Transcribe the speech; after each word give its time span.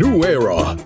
New 0.00 0.24
Era. 0.24 0.78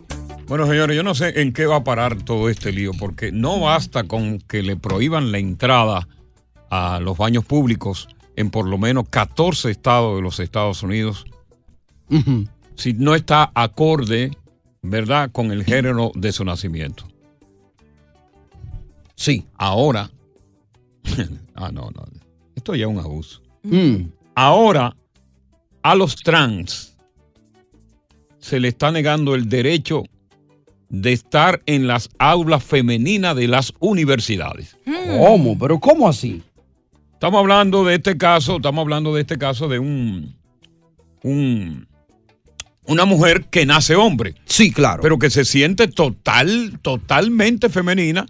Bueno, 0.49 0.67
señores, 0.67 0.97
yo 0.97 1.05
no 1.05 1.15
sé 1.15 1.41
en 1.41 1.53
qué 1.53 1.67
va 1.67 1.77
a 1.77 1.85
parar 1.85 2.21
todo 2.25 2.49
este 2.49 2.73
lío, 2.73 2.91
porque 2.99 3.31
no 3.31 3.61
basta 3.61 4.03
con 4.09 4.41
que 4.41 4.61
le 4.61 4.77
prohíban 4.77 5.31
la 5.31 5.39
entrada 5.39 6.09
a 6.69 6.99
los 6.99 7.17
baños 7.17 7.45
públicos 7.45 8.09
en 8.35 8.51
por 8.51 8.67
lo 8.67 8.77
menos 8.77 9.09
14 9.09 9.71
estados 9.71 10.17
de 10.17 10.23
los 10.23 10.41
Estados 10.41 10.83
Unidos, 10.83 11.27
si 12.75 12.95
no 12.95 13.15
está 13.15 13.53
acorde, 13.55 14.33
¿verdad?, 14.83 15.31
con 15.31 15.53
el 15.53 15.63
género 15.63 16.11
de 16.17 16.33
su 16.33 16.45
nacimiento. 16.45 17.07
Sí. 19.15 19.47
Ahora, 19.55 20.11
ah, 21.55 21.71
no, 21.73 21.89
no, 21.95 22.05
esto 22.57 22.75
ya 22.75 22.87
es 22.87 22.91
un 22.91 22.99
abuso. 22.99 23.41
Mm. 23.63 24.09
Ahora, 24.35 24.97
a 25.83 25.95
los 25.95 26.17
trans 26.17 26.94
se 28.44 28.60
le 28.60 28.69
está 28.69 28.93
negando 28.93 29.34
el 29.34 29.49
derecho 29.49 30.05
de 30.91 31.15
estar 31.15 31.62
en 31.65 31.87
las 31.87 32.10
aulas 32.19 32.62
femeninas 32.62 33.34
de 33.34 33.49
las 33.49 33.72
universidades. 33.78 34.77
¿Cómo? 35.19 35.59
¿Pero 35.59 35.81
cómo 35.81 36.06
así? 36.06 36.43
Estamos 37.15 37.38
hablando 37.41 37.84
de 37.84 37.94
este 37.94 38.19
caso, 38.19 38.56
estamos 38.56 38.82
hablando 38.82 39.15
de 39.15 39.22
este 39.22 39.38
caso 39.38 39.66
de 39.66 39.78
un, 39.78 40.37
un 41.22 41.88
una 42.84 43.06
mujer 43.06 43.47
que 43.47 43.65
nace 43.65 43.97
hombre. 43.97 44.34
Sí, 44.44 44.72
claro. 44.72 45.00
Pero 45.03 45.19
que 45.19 45.31
se 45.31 45.47
siente 45.47 45.88
total, 45.88 46.78
totalmente 46.82 47.71
femenina, 47.71 48.26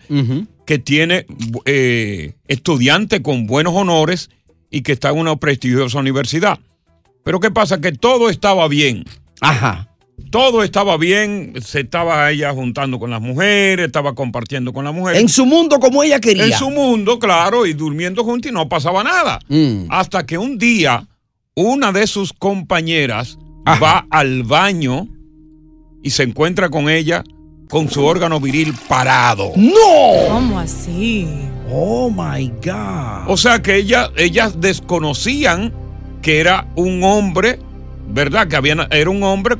que 0.65 0.79
tiene 0.79 1.27
eh, 1.65 2.35
estudiante 2.47 3.21
con 3.21 3.49
buenos 3.49 3.75
honores 3.75 4.31
y 4.71 4.83
que 4.83 4.93
está 4.93 5.11
en 5.11 5.19
una 5.19 5.35
prestigiosa 5.35 5.99
universidad. 5.99 6.61
Pero 7.25 7.41
¿qué 7.41 7.51
pasa? 7.51 7.81
Que 7.81 7.91
todo 7.91 8.31
estaba 8.31 8.69
bien. 8.69 9.05
Ajá. 9.41 9.89
Todo 10.31 10.63
estaba 10.63 10.97
bien, 10.97 11.55
se 11.65 11.81
estaba 11.81 12.31
ella 12.31 12.53
juntando 12.53 12.99
con 12.99 13.11
las 13.11 13.21
mujeres, 13.21 13.87
estaba 13.87 14.15
compartiendo 14.15 14.73
con 14.73 14.85
las 14.85 14.95
mujeres. 14.95 15.21
En 15.21 15.29
su 15.29 15.47
mundo 15.47 15.79
como 15.79 16.03
ella 16.03 16.21
quería. 16.21 16.47
En 16.47 16.53
su 16.53 16.71
mundo, 16.71 17.19
claro, 17.19 17.67
y 17.67 17.73
durmiendo 17.73 18.25
juntos 18.25 18.51
y 18.51 18.55
no 18.55 18.69
pasaba 18.69 19.05
nada. 19.05 19.39
Mm. 19.49 19.87
Hasta 19.89 20.27
que 20.27 20.39
un 20.39 20.59
día 20.59 21.07
una 21.55 21.93
de 21.93 22.07
sus 22.07 22.33
compañeras 22.33 23.39
va 23.67 24.07
al 24.11 24.43
baño 24.43 25.07
y 26.03 26.11
se 26.11 26.25
encuentra 26.25 26.69
con 26.69 26.89
ella 26.89 27.23
con 27.69 27.89
su 27.89 28.05
órgano 28.05 28.41
viril 28.41 28.75
parado. 28.89 29.53
¡No! 29.57 30.29
¿Cómo 30.29 30.59
así? 30.59 31.29
Oh 31.71 32.11
my 32.11 32.49
God. 32.63 33.29
O 33.29 33.37
sea 33.37 33.63
que 33.63 33.77
ella, 33.77 34.11
ellas 34.17 34.61
desconocían 34.61 35.73
que 36.23 36.41
era 36.41 36.67
un 36.77 37.03
hombre, 37.03 37.59
¿verdad? 38.09 38.49
Que 38.49 38.57
había, 38.57 38.87
era 38.91 39.11
un 39.11 39.23
hombre 39.23 39.57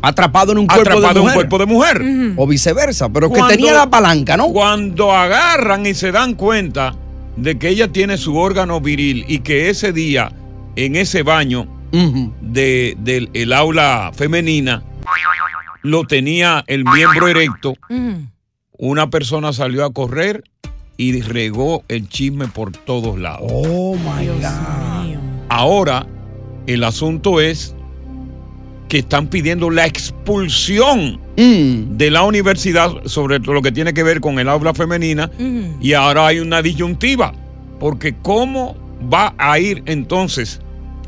Atrapado 0.00 0.52
en 0.52 0.58
un 0.58 0.66
cuerpo 0.66 0.82
atrapado 0.98 1.06
de 1.06 1.10
en 1.10 1.16
un 1.18 1.22
mujer. 1.24 1.34
cuerpo 1.36 1.58
de 1.58 1.66
mujer. 1.66 2.34
O 2.36 2.46
viceversa, 2.46 3.08
pero 3.08 3.28
Cuando- 3.28 3.48
que 3.48 3.56
tenía 3.56 3.72
la 3.74 3.90
palanca, 3.90 4.36
¿no? 4.36 4.48
Cuando 4.48 5.12
agarran 5.12 5.84
y 5.86 5.94
se 5.94 6.12
dan 6.12 6.34
cuenta 6.34 6.94
de 7.36 7.58
que 7.58 7.68
ella 7.68 7.88
tiene 7.88 8.16
su 8.16 8.36
órgano 8.36 8.80
viril 8.80 9.24
y 9.28 9.40
que 9.40 9.70
ese 9.70 9.92
día, 9.92 10.32
en 10.76 10.94
ese 10.96 11.22
baño 11.22 11.66
de, 12.40 12.96
del 12.98 13.30
el 13.34 13.52
aula 13.52 14.10
femenina, 14.14 14.82
lo 15.82 16.04
tenía 16.04 16.62
el 16.66 16.84
miembro 16.84 17.28
erecto, 17.28 17.74
una 18.76 19.10
persona 19.10 19.52
salió 19.52 19.84
a 19.84 19.92
correr 19.92 20.44
y 20.96 21.20
regó 21.22 21.82
el 21.88 22.08
chisme 22.08 22.46
por 22.48 22.72
todos 22.72 23.18
lados. 23.18 23.50
Oh 23.52 23.96
my 23.96 24.26
God. 24.26 25.18
Ahora, 25.48 26.06
el 26.66 26.84
asunto 26.84 27.40
es 27.40 27.74
que 28.88 28.98
están 28.98 29.28
pidiendo 29.28 29.70
la 29.70 29.86
expulsión 29.86 31.20
de 31.36 32.10
la 32.10 32.22
universidad 32.24 32.90
sobre 33.04 33.38
lo 33.38 33.62
que 33.62 33.70
tiene 33.70 33.94
que 33.94 34.02
ver 34.02 34.20
con 34.20 34.38
el 34.40 34.48
aula 34.48 34.74
femenina 34.74 35.30
y 35.80 35.92
ahora 35.92 36.26
hay 36.26 36.40
una 36.40 36.62
disyuntiva, 36.62 37.32
porque 37.78 38.16
¿cómo 38.20 38.76
va 39.12 39.34
a 39.38 39.58
ir 39.58 39.82
entonces 39.86 40.60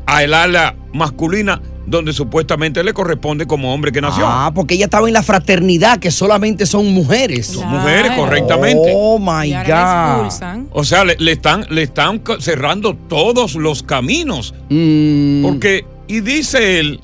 a 0.05 0.23
el 0.23 0.33
ala 0.33 0.75
masculina 0.93 1.61
donde 1.85 2.13
supuestamente 2.13 2.83
le 2.83 2.93
corresponde 2.93 3.45
como 3.45 3.73
hombre 3.73 3.91
que 3.91 3.99
nació? 3.99 4.25
Ah, 4.25 4.51
porque 4.53 4.75
ella 4.75 4.85
estaba 4.85 5.07
en 5.07 5.13
la 5.13 5.23
fraternidad, 5.23 5.99
que 5.99 6.11
solamente 6.11 6.65
son 6.65 6.93
mujeres. 6.93 7.47
Son 7.47 7.67
mujeres, 7.67 8.13
correctamente. 8.15 8.93
Oh 8.95 9.19
my 9.19 9.51
God. 9.51 10.67
O 10.71 10.83
sea, 10.83 11.03
le, 11.03 11.17
le 11.17 11.33
están, 11.33 11.65
le 11.69 11.81
están 11.81 12.21
cerrando 12.39 12.95
todos 12.95 13.55
los 13.55 13.83
caminos. 13.83 14.53
Mm. 14.69 15.41
Porque, 15.41 15.85
y 16.07 16.21
dice 16.21 16.79
él 16.79 17.01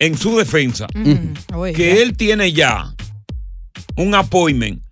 en 0.00 0.16
su 0.18 0.36
defensa, 0.36 0.86
que 1.74 2.02
él 2.02 2.16
tiene 2.16 2.52
ya 2.52 2.92
un 3.96 4.14
appointment 4.14 4.82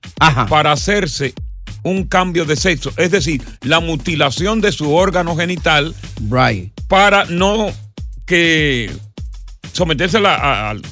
para 0.48 0.72
hacerse 0.72 1.34
un 1.82 2.04
cambio 2.04 2.44
de 2.44 2.56
sexo. 2.56 2.92
Es 2.96 3.10
decir, 3.10 3.42
la 3.62 3.80
mutilación 3.80 4.60
de 4.60 4.70
su 4.72 4.92
órgano 4.94 5.34
genital. 5.36 5.94
Para 6.88 7.24
no 7.24 7.66
que 8.26 8.90
someterse 9.72 10.18
a 10.18 10.20
la, 10.20 10.34
a- 10.36 10.70
al- 10.70 10.82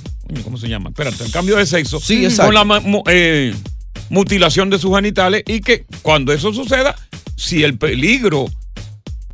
¿cómo 0.43 0.57
se 0.57 0.69
llama? 0.69 0.91
Espérate, 0.91 1.23
el 1.25 1.31
cambio 1.31 1.57
de 1.57 1.67
sexo. 1.67 2.01
Sí. 2.01 2.25
Con 2.47 2.55
la 2.55 2.83
eh, 3.07 3.55
mutilación 4.09 4.69
de 4.71 4.79
sus 4.79 4.95
genitales 4.95 5.45
y 5.47 5.61
que 5.61 5.85
cuando 6.03 6.33
eso 6.33 6.53
suceda, 6.53 6.97
si 7.37 7.63
el 7.63 7.79
peligro 7.79 8.47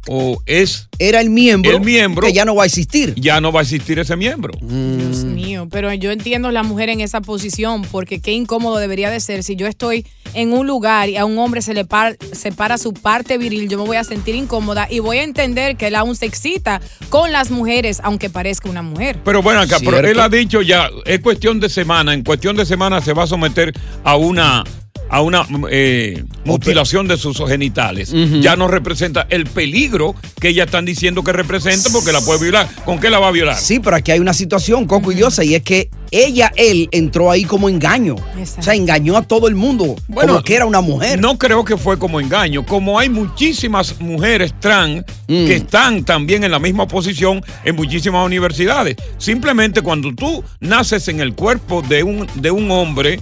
o 0.09 0.41
es 0.47 0.89
Era 0.99 1.21
el 1.21 1.31
miembro, 1.31 1.71
el 1.73 1.81
miembro 1.81 2.27
que 2.27 2.33
ya 2.33 2.45
no 2.45 2.55
va 2.55 2.63
a 2.63 2.67
existir. 2.67 3.15
ya 3.17 3.41
no 3.41 3.53
va 3.53 3.61
a 3.61 3.63
existir 3.63 3.99
ese 3.99 4.17
miembro. 4.17 4.53
Dios 4.61 5.25
mío, 5.25 5.69
pero 5.71 5.93
yo 5.95 6.11
entiendo 6.11 6.49
a 6.49 6.53
la 6.53 6.63
mujer 6.63 6.89
en 6.89 7.01
esa 7.01 7.21
posición 7.21 7.83
porque 7.91 8.21
qué 8.21 8.33
incómodo 8.33 8.79
debería 8.79 9.11
de 9.11 9.21
ser 9.21 9.43
si 9.43 9.57
yo 9.57 9.67
estoy 9.67 10.07
en 10.35 10.53
un 10.53 10.67
lugar 10.67 11.09
y 11.09 11.17
a 11.17 11.25
un 11.25 11.39
hombre 11.39 11.63
se 11.63 11.73
le 11.75 11.85
par- 11.85 12.17
separa 12.33 12.77
su 12.79 12.93
parte 12.93 13.39
viril, 13.39 13.69
yo 13.69 13.79
me 13.79 13.85
voy 13.85 13.97
a 13.97 14.05
sentir 14.05 14.35
incómoda 14.35 14.87
y 14.91 14.99
voy 14.99 15.19
a 15.19 15.23
entender 15.23 15.77
que 15.77 15.87
él 15.87 15.95
aún 15.95 16.15
se 16.17 16.27
excita 16.27 16.81
con 17.09 17.33
las 17.33 17.51
mujeres, 17.51 18.01
aunque 18.03 18.29
parezca 18.31 18.69
una 18.69 18.83
mujer. 18.83 19.19
Pero 19.25 19.43
bueno, 19.43 19.61
acá, 19.61 19.79
pero 19.85 19.99
él 20.07 20.21
ha 20.21 20.29
dicho 20.29 20.61
ya, 20.63 20.91
es 21.07 21.21
cuestión 21.21 21.59
de 21.61 21.69
semana, 21.69 22.13
en 22.15 22.23
cuestión 22.23 22.55
de 22.57 22.67
semana 22.67 23.01
se 23.01 23.13
va 23.13 23.25
a 23.25 23.27
someter 23.27 23.73
a 24.05 24.17
una 24.17 24.63
a 25.09 25.21
una 25.21 25.47
eh, 25.71 26.25
mutilación 26.45 27.09
de 27.09 27.17
sus 27.17 27.39
genitales. 27.47 28.13
Ya 28.41 28.57
no 28.57 28.69
representa 28.69 29.27
el 29.31 29.47
peligro 29.47 30.15
que 30.41 30.49
ellas 30.49 30.67
están 30.67 30.85
diciendo 30.85 31.23
que 31.23 31.33
representa 31.33 31.91
porque 31.91 32.13
la 32.13 32.21
puede 32.21 32.41
violar. 32.41 32.69
¿Con 32.85 32.99
qué 32.99 33.11
la 33.11 33.19
va 33.19 33.29
a 33.29 33.33
violar? 33.33 33.57
Sí, 33.57 33.79
pero 33.81 33.97
aquí 33.97 34.13
hay 34.13 34.21
una 34.21 34.35
situación, 34.35 34.87
Coco 34.87 35.13
y 35.13 35.17
Diosa, 35.17 35.45
y 35.45 35.55
es 35.55 35.63
que 35.63 35.91
ella, 36.11 36.53
él, 36.57 36.89
entró 36.93 37.31
ahí 37.31 37.45
como 37.45 37.69
engaño. 37.69 38.15
O 38.15 38.63
sea, 38.63 38.75
engañó 38.75 39.17
a 39.17 39.23
todo 39.23 39.49
el 39.49 39.55
mundo, 39.55 39.97
como 40.13 40.43
que 40.43 40.55
era 40.55 40.67
una 40.67 40.81
mujer. 40.81 41.21
No 41.21 41.37
creo 41.37 41.65
que 41.65 41.77
fue 41.77 41.99
como 41.99 42.21
engaño. 42.21 42.65
Como 42.65 42.99
hay 42.99 43.09
muchísimas 43.09 44.01
mujeres 44.01 44.55
trans 44.61 45.05
Mm. 45.29 45.47
que 45.47 45.55
están 45.57 46.05
también 46.05 46.45
en 46.45 46.53
la 46.53 46.59
misma 46.59 46.87
posición 46.87 47.45
en 47.65 47.75
muchísimas 47.77 48.25
universidades. 48.25 48.97
Simplemente 49.19 49.83
cuando 49.83 50.15
tú 50.15 50.45
naces 50.61 51.09
en 51.09 51.21
el 51.21 51.35
cuerpo 51.35 51.83
de 51.83 52.03
un, 52.05 52.29
de 52.37 52.51
un 52.51 52.71
hombre, 52.71 53.21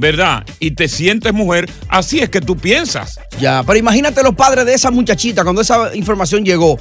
¿verdad? 0.00 0.44
Y 0.58 0.72
te 0.72 0.88
sientes 0.88 1.32
mujer, 1.32 1.70
así 1.88 2.18
es 2.20 2.28
que 2.30 2.40
tú 2.40 2.56
piensas. 2.56 3.18
Ya, 3.38 3.62
pero 3.64 3.78
imagínate 3.78 4.20
los 4.22 4.34
padres 4.34 4.64
de 4.66 4.74
esa 4.74 4.90
muchachita 4.90 5.44
cuando 5.44 5.62
esa 5.62 5.94
información 5.94 6.44
llegó. 6.44 6.78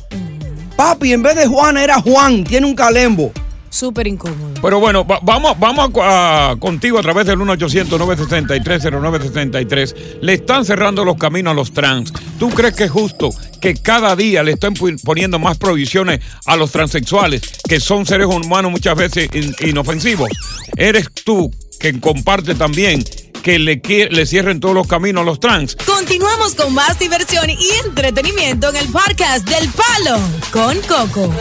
Papi, 0.76 1.14
en 1.14 1.22
vez 1.22 1.36
de 1.36 1.46
Juana 1.46 1.84
era 1.84 2.02
Juan, 2.02 2.44
tiene 2.46 2.66
un 2.66 2.74
calembo. 2.76 3.32
Súper 3.72 4.08
incómodo. 4.08 4.60
Pero 4.64 4.80
bueno, 4.80 5.06
va- 5.06 5.20
vamos, 5.22 5.56
vamos 5.60 5.92
a- 6.02 6.50
a- 6.52 6.56
contigo 6.56 6.98
a 6.98 7.04
través 7.04 7.28
del 7.28 7.38
1-800-963-0963. 7.38 9.96
Le 10.22 10.34
están 10.34 10.66
cerrando 10.66 11.06
los 11.06 11.18
caminos 11.18 11.52
a 11.52 11.54
los 11.54 11.74
trans. 11.74 12.12
¿Tú 12.40 12.50
crees 12.50 12.76
que 12.76 12.86
es 12.86 12.92
justo 12.92 13.30
que 13.62 13.76
cada 13.76 14.16
día 14.16 14.44
le 14.44 14.54
estén 14.54 14.74
pu- 14.74 15.00
poniendo 15.04 15.40
más 15.40 15.58
prohibiciones 15.58 16.20
a 16.46 16.56
los 16.56 16.72
transexuales, 16.72 17.42
que 17.68 17.80
son 17.80 18.06
seres 18.06 18.28
humanos 18.28 18.72
muchas 18.72 18.96
veces 18.96 19.30
in- 19.34 19.56
inofensivos? 19.68 20.30
¿Eres 20.76 21.08
tú 21.24 21.52
que 21.80 22.00
comparte 22.00 22.56
también 22.56 23.04
que 23.42 23.58
le, 23.58 23.82
le 24.12 24.26
cierren 24.26 24.60
todos 24.60 24.76
los 24.76 24.88
caminos 24.88 25.22
a 25.22 25.26
los 25.26 25.40
trans? 25.40 25.76
Continuamos 25.78 26.56
con 26.56 26.74
más 26.74 27.00
diversión 27.00 27.50
y 27.50 27.70
entretenimiento 27.86 28.70
en 28.70 28.76
el 28.76 28.90
podcast 28.90 29.48
del 29.50 29.70
Palo 29.70 30.20
con 30.52 30.78
Coco. 30.82 31.34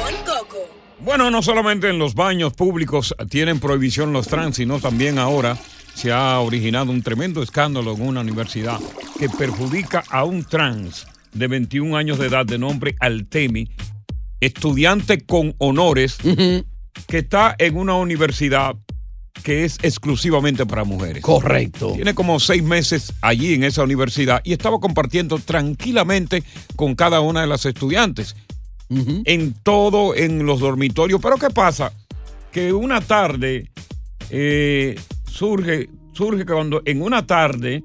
Bueno, 1.00 1.31
no 1.31 1.43
solamente 1.43 1.88
en 1.88 1.99
los 1.99 2.14
baños 2.14 2.55
públicos 2.55 3.14
tienen 3.29 3.61
prohibición 3.61 4.12
los 4.12 4.29
trans, 4.29 4.56
sino 4.56 4.81
también 4.81 5.19
ahora 5.19 5.58
se 5.94 6.12
ha 6.12 6.38
originado 6.40 6.93
un 6.93 7.02
tremendo 7.02 7.43
escándalo 7.43 7.93
en 7.94 8.02
una 8.02 8.20
universidad 8.20 8.79
que 9.19 9.29
perjudica 9.29 10.05
a 10.11 10.25
un 10.25 10.44
trans 10.44 11.06
de 11.32 11.46
21 11.49 11.96
años 11.96 12.19
de 12.19 12.26
edad 12.26 12.46
de 12.46 12.58
nombre 12.58 12.94
Altemi, 13.00 13.69
estudiante 14.40 15.25
con 15.25 15.55
honores, 15.58 16.19
que 16.23 17.19
está 17.19 17.55
en 17.58 17.76
una 17.76 17.94
universidad 17.94 18.76
que 19.42 19.64
es 19.64 19.78
exclusivamente 19.82 20.66
para 20.66 20.84
mujeres. 20.84 21.22
Correcto. 21.22 21.92
Tiene 21.94 22.14
como 22.14 22.40
seis 22.40 22.62
meses 22.62 23.12
allí 23.20 23.54
en 23.54 23.64
esa 23.64 23.82
universidad 23.82 24.40
y 24.44 24.52
estaba 24.52 24.78
compartiendo 24.80 25.38
tranquilamente 25.38 26.42
con 26.76 26.94
cada 26.94 27.20
una 27.20 27.40
de 27.42 27.46
las 27.46 27.64
estudiantes. 27.66 28.36
En 28.90 29.52
todo, 29.62 30.14
en 30.14 30.46
los 30.46 30.60
dormitorios. 30.60 31.20
Pero 31.20 31.36
¿qué 31.36 31.50
pasa? 31.50 31.92
Que 32.50 32.72
una 32.72 33.02
tarde 33.02 33.70
eh, 34.30 34.98
surge, 35.30 35.90
surge 36.14 36.46
cuando 36.46 36.80
en 36.86 37.02
una 37.02 37.26
tarde 37.26 37.84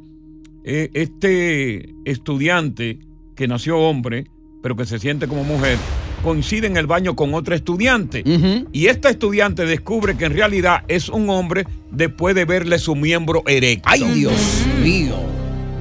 eh, 0.63 0.89
este 0.93 1.93
estudiante 2.05 2.99
que 3.35 3.49
nació 3.49 3.79
hombre, 3.79 4.25
pero 4.61 4.77
que 4.77 4.85
se 4.85 4.97
siente 4.97 5.27
como 5.27 5.43
mujer, 5.43 5.77
coincide 6.23 6.67
en 6.67 6.77
el 6.77 6.87
baño 6.87 7.15
con 7.15 7.33
otra 7.33 7.55
estudiante. 7.55 8.23
Y 8.71 8.87
esta 8.87 9.09
estudiante 9.09 9.65
descubre 9.65 10.17
que 10.17 10.25
en 10.25 10.33
realidad 10.33 10.83
es 10.87 11.09
un 11.09 11.29
hombre 11.29 11.65
después 11.91 12.33
de 12.33 12.45
verle 12.45 12.79
su 12.79 12.95
miembro 12.95 13.43
erecto. 13.45 13.87
Ay, 13.91 14.03
Dios 14.03 14.65
mío. 14.81 15.15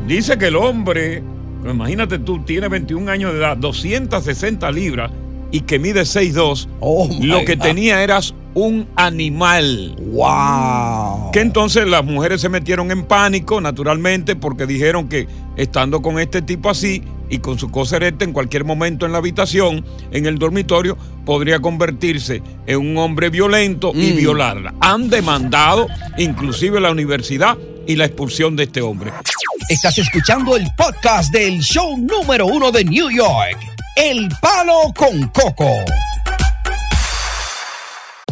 Dice 0.06 0.36
que 0.36 0.48
el 0.48 0.56
hombre, 0.56 1.22
imagínate 1.64 2.18
tú, 2.18 2.44
tiene 2.44 2.68
21 2.68 3.10
años 3.10 3.32
de 3.32 3.38
edad, 3.38 3.56
260 3.56 4.70
libras 4.72 5.10
y 5.52 5.60
que 5.60 5.78
mide 5.78 6.02
6'2. 6.02 6.66
lo 7.24 7.44
que 7.44 7.54
God. 7.56 7.62
tenía 7.62 8.02
era 8.02 8.18
un 8.54 8.88
animal. 8.96 9.94
¡Wow! 10.00 11.30
Que 11.32 11.40
entonces 11.40 11.86
las 11.86 12.04
mujeres 12.04 12.40
se 12.40 12.48
metieron 12.48 12.90
en 12.90 13.04
pánico, 13.04 13.60
naturalmente, 13.60 14.34
porque 14.36 14.66
dijeron 14.66 15.08
que 15.08 15.26
estando 15.56 16.02
con 16.02 16.18
este 16.18 16.42
tipo 16.42 16.68
así 16.70 17.02
y 17.30 17.38
con 17.38 17.58
su 17.58 17.70
cosa 17.70 17.96
erecta 17.96 18.24
en 18.24 18.32
cualquier 18.32 18.64
momento 18.64 19.06
en 19.06 19.12
la 19.12 19.18
habitación, 19.18 19.84
en 20.10 20.26
el 20.26 20.38
dormitorio, 20.38 20.98
podría 21.24 21.60
convertirse 21.60 22.42
en 22.66 22.78
un 22.78 22.98
hombre 22.98 23.30
violento 23.30 23.92
y 23.94 24.12
Mm. 24.12 24.16
violarla. 24.16 24.74
Han 24.80 25.08
demandado 25.08 25.86
inclusive 26.18 26.80
la 26.80 26.90
universidad 26.90 27.56
y 27.86 27.96
la 27.96 28.04
expulsión 28.04 28.54
de 28.56 28.64
este 28.64 28.82
hombre. 28.82 29.12
Estás 29.68 29.96
escuchando 29.98 30.56
el 30.56 30.66
podcast 30.76 31.32
del 31.32 31.60
show 31.60 31.96
número 31.96 32.46
uno 32.46 32.70
de 32.70 32.84
New 32.84 33.10
York, 33.10 33.56
El 33.96 34.28
Palo 34.40 34.92
con 34.96 35.28
Coco. 35.28 35.68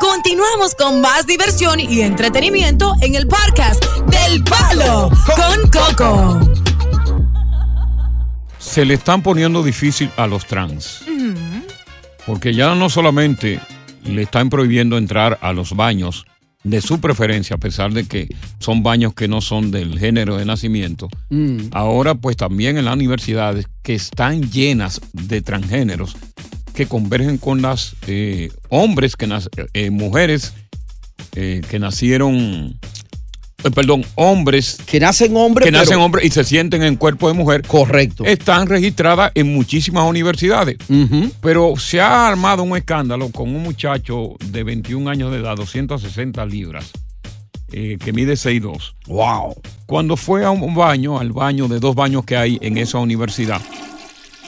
Continuamos 0.00 0.76
con 0.76 1.00
más 1.00 1.26
diversión 1.26 1.80
y 1.80 2.02
entretenimiento 2.02 2.94
en 3.00 3.16
el 3.16 3.26
podcast 3.26 3.84
del 4.06 4.44
Palo 4.44 5.10
con 5.34 5.70
Coco. 5.70 6.40
Se 8.58 8.84
le 8.84 8.94
están 8.94 9.22
poniendo 9.22 9.62
difícil 9.62 10.10
a 10.16 10.26
los 10.26 10.46
trans. 10.46 11.04
Porque 12.26 12.54
ya 12.54 12.74
no 12.74 12.88
solamente 12.90 13.60
le 14.04 14.22
están 14.22 14.50
prohibiendo 14.50 14.98
entrar 14.98 15.38
a 15.40 15.52
los 15.52 15.74
baños 15.74 16.26
de 16.62 16.80
su 16.80 17.00
preferencia, 17.00 17.56
a 17.56 17.60
pesar 17.60 17.92
de 17.92 18.06
que 18.06 18.28
son 18.58 18.82
baños 18.82 19.14
que 19.14 19.28
no 19.28 19.40
son 19.40 19.70
del 19.70 19.98
género 19.98 20.36
de 20.36 20.44
nacimiento, 20.44 21.08
ahora 21.72 22.14
pues 22.14 22.36
también 22.36 22.78
en 22.78 22.84
las 22.84 22.94
universidades 22.94 23.66
que 23.82 23.94
están 23.94 24.50
llenas 24.50 25.00
de 25.12 25.40
transgéneros 25.40 26.16
que 26.78 26.86
convergen 26.86 27.38
con 27.38 27.60
las 27.60 27.96
eh, 28.06 28.50
hombres, 28.68 29.16
que 29.16 29.26
nac- 29.26 29.48
eh, 29.74 29.90
mujeres 29.90 30.52
eh, 31.34 31.60
que 31.68 31.80
nacieron 31.80 32.78
eh, 33.64 33.70
perdón, 33.74 34.04
hombres 34.14 34.78
que 34.86 35.00
nacen 35.00 35.36
hombres, 35.36 35.64
que 35.66 35.72
nacen 35.72 35.98
hombres 35.98 36.24
y 36.24 36.30
se 36.30 36.44
sienten 36.44 36.84
en 36.84 36.94
cuerpo 36.94 37.26
de 37.26 37.34
mujer. 37.34 37.62
Correcto. 37.66 38.24
Están 38.24 38.68
registradas 38.68 39.32
en 39.34 39.52
muchísimas 39.52 40.08
universidades. 40.08 40.76
Pero 41.40 41.74
se 41.76 42.00
ha 42.00 42.28
armado 42.28 42.62
un 42.62 42.76
escándalo 42.76 43.28
con 43.30 43.48
un 43.54 43.60
muchacho 43.64 44.36
de 44.44 44.62
21 44.62 45.10
años 45.10 45.32
de 45.32 45.38
edad, 45.38 45.56
260 45.56 46.46
libras, 46.46 46.92
eh, 47.72 47.98
que 47.98 48.12
mide 48.12 48.34
6'2". 48.34 48.92
Wow. 49.08 49.60
Cuando 49.86 50.16
fue 50.16 50.44
a 50.44 50.50
un 50.52 50.76
baño, 50.76 51.18
al 51.18 51.32
baño 51.32 51.66
de 51.66 51.80
dos 51.80 51.96
baños 51.96 52.24
que 52.24 52.36
hay 52.36 52.56
en 52.62 52.78
esa 52.78 52.98
universidad, 52.98 53.60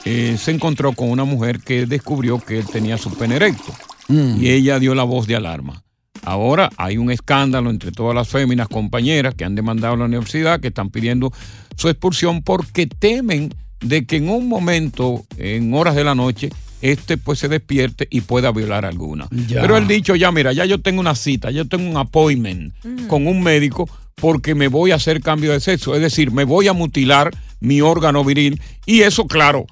eh, 0.05 0.37
se 0.39 0.51
encontró 0.51 0.93
con 0.93 1.11
una 1.11 1.25
mujer 1.25 1.61
que 1.61 1.87
descubrió 1.87 2.39
que 2.39 2.59
él 2.59 2.67
tenía 2.67 2.99
su 2.99 3.13
pene 3.13 3.37
erecto. 3.37 3.73
Mm. 4.09 4.43
Y 4.43 4.51
ella 4.51 4.79
dio 4.79 4.95
la 4.95 5.05
voz 5.05 5.27
de 5.27 5.37
alarma. 5.37 5.83
Ahora 6.23 6.71
hay 6.77 6.99
un 6.99 7.11
escándalo 7.11 7.71
entre 7.71 7.93
todas 7.93 8.15
las 8.15 8.29
féminas 8.29 8.69
compañeras 8.69 9.35
que 9.35 9.45
han 9.45 9.55
demandado 9.55 9.95
a 9.95 9.97
la 9.97 10.05
universidad, 10.05 10.61
que 10.61 10.69
están 10.69 10.91
pidiendo 10.91 11.33
su 11.77 11.89
expulsión 11.89 12.43
porque 12.43 12.87
temen 12.87 13.55
de 13.81 14.05
que 14.05 14.17
en 14.17 14.29
un 14.29 14.49
momento, 14.49 15.25
en 15.39 15.73
horas 15.73 15.95
de 15.95 16.05
la 16.05 16.15
noche, 16.15 16.51
este 16.83 17.17
pues 17.17 17.39
se 17.39 17.49
despierte 17.49 18.07
y 18.11 18.23
pueda 18.23 18.53
violar 18.53 18.85
a 18.85 18.89
alguna. 18.89 19.29
Ya. 19.31 19.63
Pero 19.63 19.77
él 19.77 19.87
dicho, 19.87 20.15
ya 20.15 20.31
mira, 20.33 20.53
ya 20.53 20.65
yo 20.65 20.81
tengo 20.81 21.01
una 21.01 21.15
cita, 21.15 21.51
yo 21.51 21.67
tengo 21.67 21.89
un 21.89 21.97
appointment 21.97 22.75
con 23.09 23.27
un 23.27 23.43
médico 23.43 23.89
porque 24.15 24.55
me 24.55 24.69
voy 24.69 24.91
a 24.91 24.97
hacer 24.97 25.23
cambio 25.23 25.53
de 25.53 25.61
sexo, 25.61 25.95
es 25.95 26.03
decir, 26.03 26.31
me 26.31 26.45
voy 26.45 26.69
a 26.69 26.75
mutilar 26.75 27.31
mi 27.61 27.81
órgano 27.81 28.25
viril 28.25 28.61
y 28.85 29.01
eso, 29.01 29.27
claro, 29.27 29.67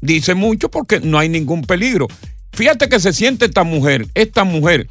dice 0.00 0.34
mucho 0.34 0.70
porque 0.70 1.00
no 1.00 1.18
hay 1.18 1.28
ningún 1.28 1.62
peligro. 1.62 2.06
Fíjate 2.52 2.88
que 2.88 3.00
se 3.00 3.12
siente 3.12 3.46
esta 3.46 3.64
mujer, 3.64 4.06
esta 4.14 4.44
mujer, 4.44 4.88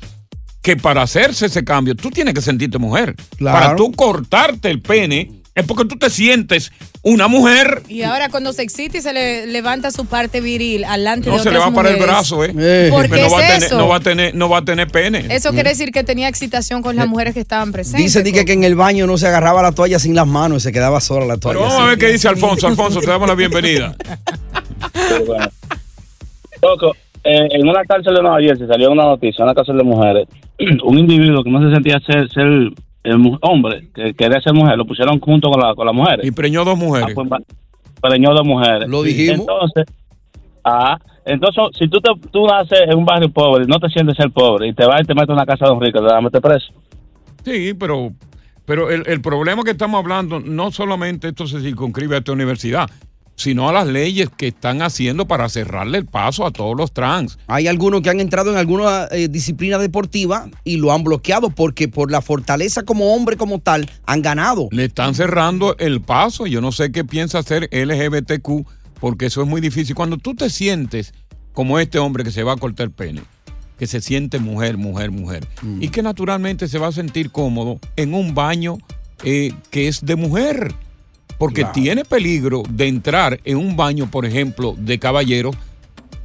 que 0.62 0.78
para 0.78 1.02
hacerse 1.02 1.48
ese 1.48 1.64
cambio, 1.64 1.96
tú 1.96 2.10
tienes 2.10 2.34
que 2.34 2.42
sentirte 2.42 2.78
mujer. 2.78 3.16
Claro. 3.38 3.60
Para 3.60 3.76
tú 3.76 3.92
cortarte 3.92 4.70
el 4.70 4.82
pene, 4.82 5.40
es 5.56 5.66
porque 5.66 5.86
tú 5.86 5.98
te 5.98 6.10
sientes 6.10 6.72
una 7.02 7.28
mujer. 7.28 7.84
Y 7.88 8.04
ahora 8.04 8.30
cuando 8.30 8.54
se 8.54 8.62
excita 8.62 8.98
y 8.98 9.02
se 9.02 9.12
le 9.12 9.46
levanta 9.48 9.92
su 9.92 10.06
parte 10.06 10.40
viril 10.42 10.86
alante 10.86 11.30
No 11.30 11.38
de 11.38 11.44
se 11.44 11.52
le 11.52 11.58
va 11.58 11.68
otras 11.68 11.74
a 11.74 11.76
parar 11.76 11.98
el 11.98 12.02
brazo, 12.02 12.46
¿eh? 12.46 12.88
¿Por 12.90 13.02
Porque 13.08 13.18
qué 13.18 13.22
no, 13.24 13.30
va 13.32 13.40
es 13.40 13.44
a 13.44 13.48
tener, 13.54 13.64
eso? 13.64 13.78
no 13.78 13.88
va 13.88 13.96
a 13.98 14.00
tener, 14.00 14.36
no 14.36 14.50
va 14.50 14.58
a 14.60 14.66
tener 14.66 14.88
pene. 14.88 15.26
Eso 15.30 15.52
quiere 15.52 15.70
decir 15.70 15.92
que 15.92 16.04
tenía 16.04 16.28
excitación 16.30 16.82
con 16.82 16.96
las 16.96 17.08
mujeres 17.08 17.34
que 17.34 17.42
estaban 17.42 17.72
presentes. 17.72 18.04
Dice 18.04 18.24
di 18.24 18.32
que, 18.32 18.46
que 18.46 18.54
en 18.54 18.64
el 18.64 18.76
baño 18.76 19.06
no 19.06 19.18
se 19.18 19.28
agarraba 19.28 19.62
la 19.62 19.72
toalla 19.74 20.00
sin 20.00 20.16
las 20.16 20.28
manos 20.28 20.64
y 20.64 20.64
se 20.64 20.72
quedaba 20.72 21.02
sola 21.02 21.26
la 21.26 21.38
toalla. 21.38 21.60
Pero 21.60 21.70
vamos 21.70 21.84
a 21.84 21.86
ver 21.88 21.98
qué 21.98 22.08
dice 22.08 22.28
Alfonso. 22.30 22.68
Alfonso, 22.68 23.02
te 23.02 23.08
damos 23.08 23.28
la 23.28 23.36
bienvenida. 23.36 23.96
Loco, 26.62 26.96
eh, 27.24 27.48
en 27.52 27.68
una 27.68 27.84
cárcel 27.86 28.16
de 28.16 28.22
Nueva 28.22 28.40
Jersey 28.42 28.68
salió 28.68 28.92
una 28.92 29.06
noticia, 29.06 29.44
una 29.46 29.54
cárcel 29.54 29.78
de 29.78 29.84
mujeres, 29.84 30.28
un 30.84 30.98
individuo 30.98 31.44
que 31.44 31.50
no 31.50 31.62
se 31.68 31.74
sentía 31.74 32.00
ser, 32.00 32.30
ser 32.30 32.48
eh, 33.04 33.16
mu- 33.16 33.38
hombre, 33.42 33.88
que 33.94 34.14
quería 34.14 34.42
ser 34.42 34.54
mujer, 34.54 34.78
lo 34.78 34.86
pusieron 34.86 35.20
junto 35.20 35.50
con, 35.50 35.62
la, 35.62 35.74
con 35.76 35.86
las 35.86 35.96
mujeres. 35.96 36.26
Y 36.26 36.32
preñó 36.32 36.66
dos 36.66 36.78
mujeres. 36.78 37.10
Ah, 37.10 37.14
pues, 37.16 37.30
preñó 38.02 38.34
dos 38.34 38.46
mujeres. 38.46 38.90
Lo 38.90 39.04
dijimos. 39.04 39.40
Entonces, 39.40 39.86
ah, 40.66 40.98
entonces 41.26 41.64
si 41.78 41.88
tú, 41.88 42.00
te, 42.02 42.12
tú 42.32 42.46
naces 42.46 42.82
en 42.88 42.98
un 42.98 43.06
barrio 43.06 43.30
pobre, 43.32 43.66
no 43.66 43.80
te 43.80 43.88
sientes 43.90 44.18
ser 44.18 44.32
pobre, 44.32 44.68
y 44.68 44.74
te 44.74 44.86
vas 44.86 45.02
y 45.02 45.06
te 45.06 45.14
metes 45.14 45.30
en 45.30 45.36
una 45.36 45.46
casa 45.46 45.66
de 45.66 45.72
un 45.72 45.82
rico, 45.82 46.00
te 46.00 46.06
vas 46.06 46.14
a 46.16 46.22
meter 46.22 46.42
preso. 46.42 46.74
Sí, 47.46 47.74
pero, 47.74 48.12
pero 48.66 48.90
el, 48.92 49.04
el 49.08 49.22
problema 49.22 49.64
que 49.64 49.72
estamos 49.72 50.00
hablando, 50.02 50.40
no 50.42 50.72
solamente 50.72 51.30
esto 51.30 51.48
se 51.48 51.62
circunscribe 51.62 52.16
a 52.16 52.20
esta 52.20 52.32
universidad, 52.34 52.90
sino 53.40 53.70
a 53.70 53.74
las 53.74 53.88
leyes 53.88 54.28
que 54.36 54.50
están 54.50 54.82
haciendo 54.82 55.26
para 55.26 55.48
cerrarle 55.48 55.98
el 55.98 56.06
paso 56.06 56.46
a 56.46 56.52
todos 56.52 56.76
los 56.76 56.92
trans. 56.92 57.40
Hay 57.48 57.68
algunos 57.68 58.02
que 58.02 58.10
han 58.10 58.20
entrado 58.20 58.52
en 58.52 58.58
alguna 58.58 59.08
eh, 59.12 59.30
disciplina 59.30 59.78
deportiva 59.78 60.50
y 60.66 60.76
lo 60.76 60.92
han 60.92 61.06
bloqueado 61.06 61.50
porque 61.50 61.88
por 61.88 62.12
la 62.12 62.22
fortaleza 62.22 62.84
como 62.84 63.16
hombre 63.16 63.38
como 63.38 63.60
tal 63.60 63.90
han 64.06 64.22
ganado. 64.22 64.68
Le 64.72 64.84
están 64.84 65.16
cerrando 65.16 65.78
el 65.78 66.02
paso. 66.02 66.48
Yo 66.48 66.60
no 66.60 66.74
sé 66.74 66.92
qué 66.92 67.06
piensa 67.06 67.40
hacer 67.40 67.70
LGBTQ, 67.72 68.68
porque 69.00 69.28
eso 69.28 69.42
es 69.42 69.48
muy 69.48 69.62
difícil. 69.62 69.96
Cuando 69.96 70.18
tú 70.18 70.36
te 70.36 70.50
sientes 70.50 71.14
como 71.54 71.80
este 71.80 71.98
hombre 71.98 72.26
que 72.26 72.32
se 72.32 72.44
va 72.44 72.52
a 72.52 72.58
cortar 72.58 72.88
el 72.88 72.92
pene, 72.92 73.22
que 73.78 73.88
se 73.88 74.02
siente 74.02 74.40
mujer, 74.40 74.76
mujer, 74.76 75.12
mujer, 75.12 75.48
y 75.80 75.88
que 75.88 76.04
naturalmente 76.04 76.68
se 76.68 76.78
va 76.78 76.88
a 76.88 76.92
sentir 76.92 77.32
cómodo 77.32 77.80
en 77.96 78.14
un 78.14 78.36
baño 78.36 78.80
eh, 79.24 79.54
que 79.72 79.88
es 79.88 80.06
de 80.06 80.18
mujer. 80.18 80.76
Porque 81.40 81.62
Claro. 81.62 81.74
tiene 81.74 82.06
peligro 82.06 82.62
de 82.70 82.88
entrar 82.88 83.40
en 83.46 83.58
un 83.58 83.76
baño, 83.76 84.12
por 84.12 84.26
ejemplo, 84.28 84.76
de 84.78 85.00
caballero 85.00 85.50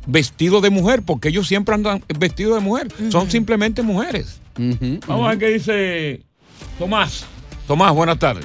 vestido 0.06 0.60
de 0.60 0.68
mujer, 0.68 1.00
porque 1.06 1.28
ellos 1.28 1.46
siempre 1.48 1.74
andan 1.74 2.02
vestidos 2.18 2.56
de 2.56 2.60
mujer. 2.60 2.88
Son 3.10 3.30
simplemente 3.30 3.80
mujeres. 3.82 4.38
Vamos 5.06 5.26
a 5.26 5.30
ver 5.30 5.38
qué 5.38 5.48
dice 5.50 6.20
Tomás. 6.78 7.24
Tomás, 7.66 7.94
buenas 7.94 8.18
tardes. 8.18 8.44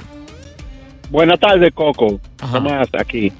Buenas 1.10 1.38
tardes, 1.40 1.72
Coco. 1.74 2.18
Tomás, 2.36 2.88
aquí. 2.98 3.30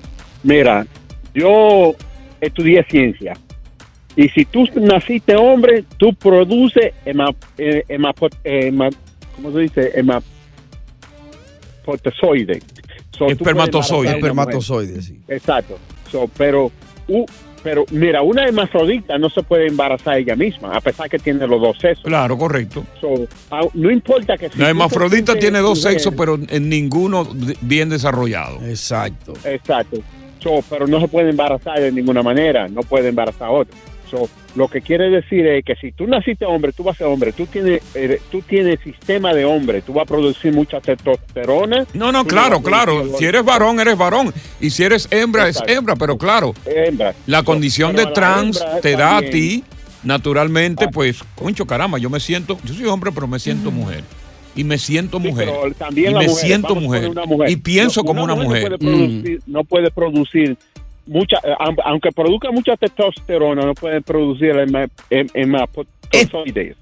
Mira, 0.43 0.87
yo 1.33 1.95
estudié 2.41 2.85
ciencia. 2.91 3.35
Y 4.17 4.29
si 4.31 4.45
tú 4.45 4.67
naciste 4.75 5.37
hombre, 5.37 5.85
tú 5.97 6.13
produces 6.15 6.93
hema, 7.05 7.31
eh, 7.57 7.85
hemapo- 7.89 8.29
eh, 8.45 8.71
hema- 8.73 8.91
¿cómo 9.37 9.53
se 9.53 9.61
dice? 9.61 9.93
Hematozoide. 11.87 12.61
So, 13.21 13.29
Espermatozoide. 13.29 14.12
Espermatozoide, 14.12 15.03
sí. 15.03 15.21
Exacto. 15.29 15.79
So, 16.11 16.31
pero, 16.39 16.73
pero 17.62 17.85
mira, 17.91 18.23
una 18.23 18.45
hermafrodita 18.45 19.19
no 19.19 19.29
se 19.29 19.43
puede 19.43 19.67
embarazar 19.67 20.17
ella 20.17 20.35
misma, 20.35 20.75
a 20.75 20.81
pesar 20.81 21.11
que 21.11 21.19
tiene 21.19 21.47
los 21.47 21.61
dos 21.61 21.77
sexos. 21.79 22.05
Claro, 22.05 22.39
correcto. 22.39 22.83
So, 22.99 23.29
no 23.75 23.91
importa 23.91 24.39
que 24.39 24.49
si 24.49 24.59
La 24.59 24.71
hermafrodita 24.71 25.39
tiene 25.39 25.59
dos 25.59 25.83
sexos, 25.83 26.15
pero 26.17 26.39
en 26.49 26.71
ninguno 26.71 27.29
bien 27.61 27.91
desarrollado. 27.91 28.59
Exacto. 28.65 29.35
Exacto. 29.45 29.99
So, 30.39 30.65
pero 30.71 30.87
no 30.87 30.99
se 30.99 31.09
puede 31.09 31.29
embarazar 31.29 31.79
de 31.79 31.93
ninguna 31.93 32.23
manera, 32.23 32.69
no 32.69 32.81
puede 32.81 33.11
embarazar 33.11 33.49
a 33.49 33.50
otro. 33.50 33.77
So, 34.11 34.31
lo 34.57 34.69
que 34.69 34.80
quiere 34.80 35.11
decir 35.11 35.47
es 35.47 35.64
que 35.64 35.76
si 35.76 35.92
tú 35.92 36.07
naciste 36.07 36.45
hombre, 36.45 36.73
tú 36.73 36.83
vas 36.83 36.97
a 36.97 36.99
ser 36.99 37.07
hombre, 37.07 37.33
tú 37.33 37.47
tienes, 37.47 37.83
eh, 37.95 38.21
tú 38.30 38.42
tienes 38.42 38.80
sistema 38.80 39.33
de 39.33 39.45
hombre, 39.45 39.83
tú 39.83 39.92
vas 39.92 40.02
a 40.02 40.07
producir 40.07 40.52
mucha 40.52 40.80
testosterona. 40.80 41.87
No, 41.95 42.11
no, 42.11 42.25
claro, 42.25 42.61
claro. 42.62 43.16
Si 43.19 43.25
eres 43.25 43.45
varón, 43.45 43.78
eres 43.80 43.97
varón. 43.97 44.33
Y 44.61 44.71
si 44.71 44.83
eres 44.83 45.07
hembra, 45.11 45.49
es 45.49 45.61
hembra. 45.66 45.95
Pero 45.97 46.19
claro, 46.19 46.54
hembra. 46.66 47.14
la 47.26 47.42
condición 47.42 47.95
pero 47.95 48.09
de 48.09 48.14
trans 48.14 48.64
te 48.83 48.92
da 48.97 49.19
a 49.19 49.23
ti, 49.23 49.62
naturalmente, 50.02 50.88
pues, 50.88 51.23
concho, 51.37 51.66
caramba, 51.66 51.99
yo 51.99 52.11
me 52.11 52.21
siento, 52.21 52.59
yo 52.64 52.75
soy 52.75 52.87
hombre, 52.87 53.12
pero 53.12 53.26
me 53.26 53.38
siento 53.38 53.71
mujer. 53.71 54.02
Y 54.57 54.64
me 54.64 54.78
siento 54.78 55.21
Sí, 55.21 55.28
mujer. 55.28 55.49
pero 55.62 55.75
también 55.75 56.11
y 56.11 56.14
me 56.14 56.21
mujeres, 56.26 56.40
siento 56.40 56.75
mujer. 56.75 57.11
Y 57.47 57.57
pienso 57.57 58.00
No, 58.00 58.07
como 58.07 58.25
una 58.25 58.35
mujer. 58.35 58.73
No 58.73 58.78
puede 58.78 58.90
producir, 58.90 59.40
no 59.47 59.64
puede 59.64 59.90
producir 59.92 60.57
mucha, 61.11 61.37
eh, 61.45 61.55
aunque 61.85 62.11
produzca 62.12 62.50
mucha 62.52 62.76
testosterona, 62.76 63.62
no 63.67 63.75
puede 63.75 64.00
producir 64.00 64.50
hema- 64.57 64.88
hem- 65.11 65.31
hematozoides 65.35 66.76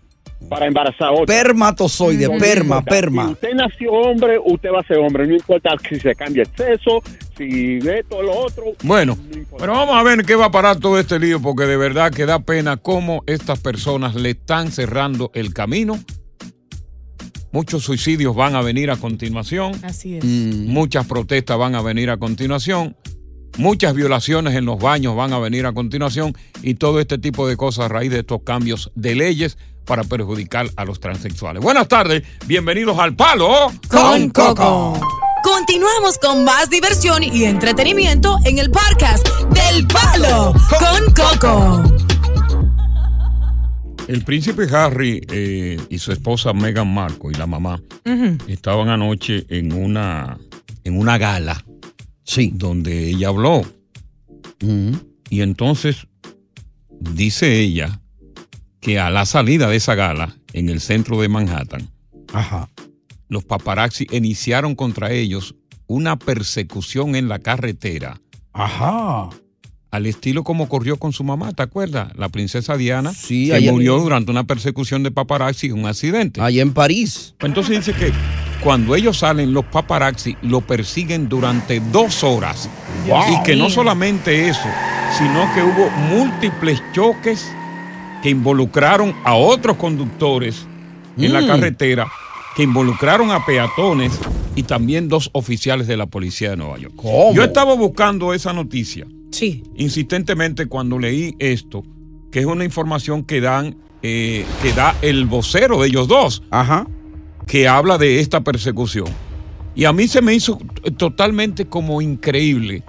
para 0.49 0.67
embarazar 0.67 1.09
a 1.09 1.13
otro. 1.13 1.35
Espermatozoide, 1.35 2.27
No 2.29 2.39
perma, 2.39 2.77
importa. 2.79 2.91
perma. 2.91 3.27
Si 3.27 3.33
usted 3.33 3.55
nació 3.55 3.93
hombre, 3.93 4.39
usted 4.45 4.71
va 4.71 4.81
a 4.81 4.87
ser 4.87 4.99
hombre. 4.99 5.27
No 5.27 5.35
importa 5.35 5.71
si 5.89 5.99
se 5.99 6.15
cambia 6.15 6.43
el 6.45 6.49
sexo, 6.57 7.03
si 7.37 7.79
esto 7.79 8.19
o 8.19 8.23
lo 8.23 8.33
otro. 8.39 8.65
Bueno, 8.85 9.19
pero 9.59 9.73
vamos 9.73 9.97
a 9.97 10.03
ver 10.05 10.25
qué 10.25 10.37
va 10.37 10.47
a 10.47 10.51
parar 10.53 10.77
todo 10.79 10.99
este 10.99 11.19
lío, 11.19 11.41
porque 11.43 11.65
de 11.65 11.77
verdad 11.77 12.13
que 12.13 12.25
da 12.25 12.39
pena 12.39 12.77
cómo 12.77 13.25
estas 13.27 13.59
personas 13.61 14.15
le 14.15 14.31
están 14.31 14.71
cerrando 14.71 15.31
el 15.35 15.53
camino. 15.53 15.99
Muchos 17.51 17.83
suicidios 17.83 18.37
van 18.37 18.55
a 18.55 18.61
venir 18.63 18.91
a 18.91 18.97
continuación. 18.97 19.73
Así 19.83 20.17
es. 20.19 20.25
Muchas 20.25 21.07
protestas 21.07 21.57
van 21.59 21.75
a 21.75 21.83
venir 21.83 22.11
a 22.11 22.19
continuación. 22.19 22.95
Muchas 23.59 23.93
violaciones 23.93 24.55
en 24.55 24.65
los 24.67 24.79
baños 24.79 25.17
van 25.17 25.33
a 25.33 25.41
venir 25.41 25.67
a 25.67 25.73
continuación. 25.73 26.33
Y 26.63 26.75
todo 26.75 27.01
este 27.01 27.19
tipo 27.19 27.49
de 27.49 27.57
cosas 27.57 27.87
a 27.87 27.89
raíz 27.89 28.13
de 28.13 28.21
estos 28.21 28.43
cambios 28.43 28.93
de 28.95 29.17
leyes 29.17 29.59
para 29.85 30.05
perjudicar 30.05 30.71
a 30.77 30.85
los 30.85 31.01
transexuales. 31.01 31.61
Buenas 31.61 31.89
tardes, 31.89 32.23
bienvenidos 32.47 32.97
al 33.01 33.17
Palo 33.17 33.73
Con 33.89 34.31
Coco. 34.31 35.01
Continuamos 35.43 36.19
con 36.19 36.45
más 36.45 36.71
diversión 36.71 37.25
y 37.25 37.45
entretenimiento 37.45 38.39
en 38.45 38.59
el 38.59 38.71
podcast 38.71 39.27
del 39.51 39.87
Palo 39.89 40.53
con 40.79 41.13
Coco. 41.15 41.83
El 44.07 44.23
príncipe 44.23 44.69
Harry 44.73 45.21
eh, 45.33 45.81
y 45.89 45.99
su 45.99 46.13
esposa 46.13 46.53
Meghan 46.53 46.95
Markle 46.95 47.31
y 47.33 47.35
la 47.35 47.47
mamá 47.47 47.81
estaban 48.47 48.89
anoche 48.89 49.47
en 49.49 49.73
una, 49.73 50.39
en 50.85 50.97
una 50.97 51.19
gala. 51.19 51.65
Sí. 52.29 52.53
Donde 52.55 53.09
ella 53.09 53.29
habló. 53.29 53.63
Y 55.31 55.41
entonces 55.41 56.07
dice 57.01 57.61
ella 57.61 58.01
que 58.81 58.99
a 58.99 59.09
la 59.11 59.25
salida 59.25 59.69
de 59.69 59.77
esa 59.77 59.95
gala 59.95 60.37
en 60.53 60.69
el 60.69 60.81
centro 60.81 61.21
de 61.21 61.29
Manhattan, 61.29 61.89
los 63.29 63.45
paparazzi 63.45 64.07
iniciaron 64.11 64.75
contra 64.75 65.11
ellos 65.13 65.55
una 65.87 66.19
persecución 66.19 67.17
en 67.17 67.29
la 67.29 67.39
carretera. 67.39 68.21
Ajá. 68.53 69.31
Al 69.91 70.05
estilo 70.05 70.45
como 70.45 70.69
corrió 70.69 70.99
con 70.99 71.15
su 71.15 71.25
mamá, 71.25 71.53
¿te 71.53 71.63
acuerdas? 71.63 72.13
La 72.17 72.29
princesa 72.29 72.77
Diana 72.77 73.15
Sí, 73.15 73.47
que 73.47 73.55
allá- 73.55 73.73
murió 73.73 73.99
durante 73.99 74.31
una 74.31 74.45
persecución 74.45 75.03
de 75.03 75.11
paparazzi 75.11 75.69
en 75.69 75.79
un 75.79 75.87
accidente. 75.87 76.43
Allá 76.43 76.61
en 76.61 76.75
París. 76.75 77.35
Entonces 77.41 77.79
dice 77.87 77.99
que 77.99 78.13
cuando 78.63 78.95
ellos 78.97 79.19
salen, 79.19 79.53
los 79.53 79.65
paparazzi 79.65 80.37
lo 80.43 80.61
persiguen 80.61 81.29
durante 81.29 81.81
dos 81.81 82.25
horas. 82.25 82.69
Wow. 83.07 83.23
Y 83.33 83.43
que 83.45 83.57
no 83.57 83.71
solamente 83.71 84.49
eso, 84.49 84.69
sino 85.17 85.47
que 85.55 85.63
hubo 85.63 85.91
múltiples 86.11 86.83
choques 86.93 87.51
que 88.23 88.31
involucraron 88.31 89.15
a 89.25 89.35
otros 89.35 89.77
conductores 89.77 90.67
en 91.17 91.33
la 91.33 91.41
Mm. 91.41 91.47
carretera, 91.47 92.07
que 92.57 92.65
involucraron 92.65 93.31
a 93.31 93.45
peatones 93.47 94.19
y 94.57 94.65
también 94.65 95.09
dos 95.09 95.31
oficiales 95.33 95.87
de 95.87 95.97
la 95.97 96.07
policía 96.07 96.51
de 96.51 96.57
Nueva 96.57 96.79
York. 96.79 96.95
¿Cómo? 96.97 97.33
Yo 97.33 97.45
estaba 97.45 97.75
buscando 97.75 98.35
esa 98.35 98.53
noticia 98.53 99.07
Sí. 99.31 99.63
insistentemente 99.77 100.67
cuando 100.67 100.99
leí 100.99 101.35
esto, 101.39 101.85
que 102.33 102.41
es 102.41 102.47
una 102.47 102.65
información 102.65 103.23
que 103.25 103.41
dan, 103.41 103.77
eh, 104.03 104.45
que 104.63 104.73
da 104.73 104.95
el 105.03 105.27
vocero 105.27 105.81
de 105.81 105.89
ellos 105.89 106.09
dos, 106.09 106.43
que 107.49 107.67
habla 107.67 107.99
de 107.99 108.21
esta 108.21 108.43
persecución. 108.43 109.09
Y 109.75 109.87
a 109.87 109.93
mí 109.93 110.07
se 110.07 110.23
me 110.23 110.35
hizo 110.35 110.59
totalmente 110.97 111.67
como 111.67 112.01
increíble 112.03 112.85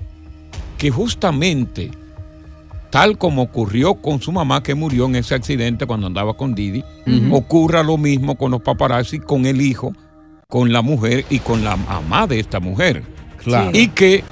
que 0.78 0.92
justamente, 0.92 1.92
tal 2.90 3.18
como 3.18 3.44
ocurrió 3.44 3.96
con 3.96 4.22
su 4.22 4.32
mamá 4.32 4.62
que 4.62 4.76
murió 4.76 5.06
en 5.06 5.16
ese 5.16 5.34
accidente 5.34 5.86
cuando 5.86 6.08
andaba 6.08 6.36
con 6.36 6.54
Didi, 6.54 6.84
ocurra 7.32 7.84
lo 7.84 7.98
mismo 7.98 8.36
con 8.36 8.52
los 8.52 8.62
paparazzi, 8.62 9.20
con 9.20 9.46
el 9.46 9.62
hijo, 9.62 9.94
con 10.48 10.74
la 10.74 10.82
mujer 10.82 11.26
y 11.30 11.40
con 11.40 11.64
la 11.64 11.76
mamá 11.76 12.28
de 12.28 12.40
esta 12.40 12.60
mujer. 12.60 13.04
Claro. 13.38 13.72
Y 13.74 13.90
que 13.90 14.24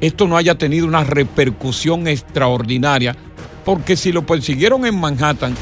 esto 0.00 0.26
no 0.26 0.36
haya 0.36 0.56
tenido 0.56 0.86
una 0.86 1.04
repercusión 1.04 2.06
extraordinaria, 2.06 3.16
porque 3.64 3.96
si 3.96 4.12
lo 4.12 4.24
persiguieron 4.24 4.86
en 4.86 4.98
Manhattan, 4.98 5.54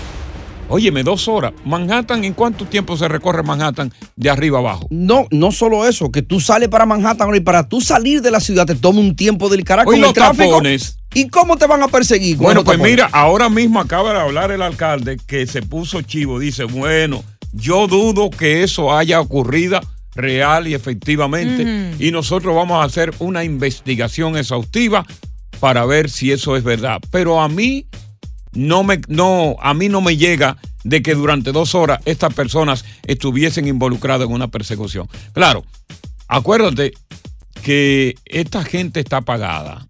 óyeme, 0.72 1.02
dos 1.02 1.28
horas. 1.28 1.52
Manhattan, 1.64 2.24
¿en 2.24 2.32
cuánto 2.32 2.64
tiempo 2.64 2.96
se 2.96 3.06
recorre 3.06 3.42
Manhattan 3.42 3.92
de 4.16 4.30
arriba 4.30 4.58
abajo? 4.58 4.86
No, 4.90 5.26
no 5.30 5.52
solo 5.52 5.86
eso, 5.86 6.10
que 6.10 6.22
tú 6.22 6.40
sales 6.40 6.68
para 6.68 6.86
Manhattan 6.86 7.34
y 7.34 7.40
para 7.40 7.68
tú 7.68 7.80
salir 7.80 8.22
de 8.22 8.30
la 8.30 8.40
ciudad 8.40 8.66
te 8.66 8.74
toma 8.74 9.00
un 9.00 9.14
tiempo 9.14 9.48
del 9.48 9.64
carajo 9.64 9.90
Hoy 9.90 10.00
los 10.00 10.08
el 10.08 10.14
tráfico. 10.14 10.50
tapones. 10.50 10.96
¿Y 11.14 11.28
cómo 11.28 11.58
te 11.58 11.66
van 11.66 11.82
a 11.82 11.88
perseguir? 11.88 12.38
Bueno, 12.38 12.64
pues 12.64 12.78
tapones? 12.78 12.92
mira, 12.92 13.10
ahora 13.12 13.50
mismo 13.50 13.80
acaba 13.80 14.12
de 14.14 14.20
hablar 14.20 14.50
el 14.50 14.62
alcalde 14.62 15.18
que 15.26 15.46
se 15.46 15.60
puso 15.60 16.00
chivo. 16.00 16.38
Dice, 16.38 16.64
bueno, 16.64 17.22
yo 17.52 17.86
dudo 17.86 18.30
que 18.30 18.62
eso 18.62 18.96
haya 18.96 19.20
ocurrido 19.20 19.78
real 20.14 20.68
y 20.68 20.74
efectivamente. 20.74 21.94
Y 21.98 22.10
nosotros 22.10 22.54
vamos 22.54 22.82
a 22.82 22.84
hacer 22.84 23.12
una 23.18 23.44
investigación 23.44 24.36
exhaustiva 24.38 25.06
para 25.60 25.84
ver 25.84 26.10
si 26.10 26.32
eso 26.32 26.56
es 26.56 26.64
verdad. 26.64 26.98
Pero 27.10 27.40
a 27.40 27.48
mí 27.48 27.86
no 28.52 28.84
me, 28.84 29.00
no, 29.08 29.56
a 29.60 29.74
mí 29.74 29.88
no 29.88 30.00
me 30.00 30.16
llega 30.16 30.56
de 30.84 31.02
que 31.02 31.14
durante 31.14 31.52
dos 31.52 31.74
horas 31.74 32.00
estas 32.04 32.34
personas 32.34 32.84
estuviesen 33.06 33.66
involucradas 33.66 34.26
en 34.28 34.34
una 34.34 34.48
persecución. 34.48 35.08
Claro, 35.32 35.64
acuérdate 36.28 36.92
que 37.62 38.16
esta 38.24 38.64
gente 38.64 39.00
está 39.00 39.20
pagada. 39.20 39.86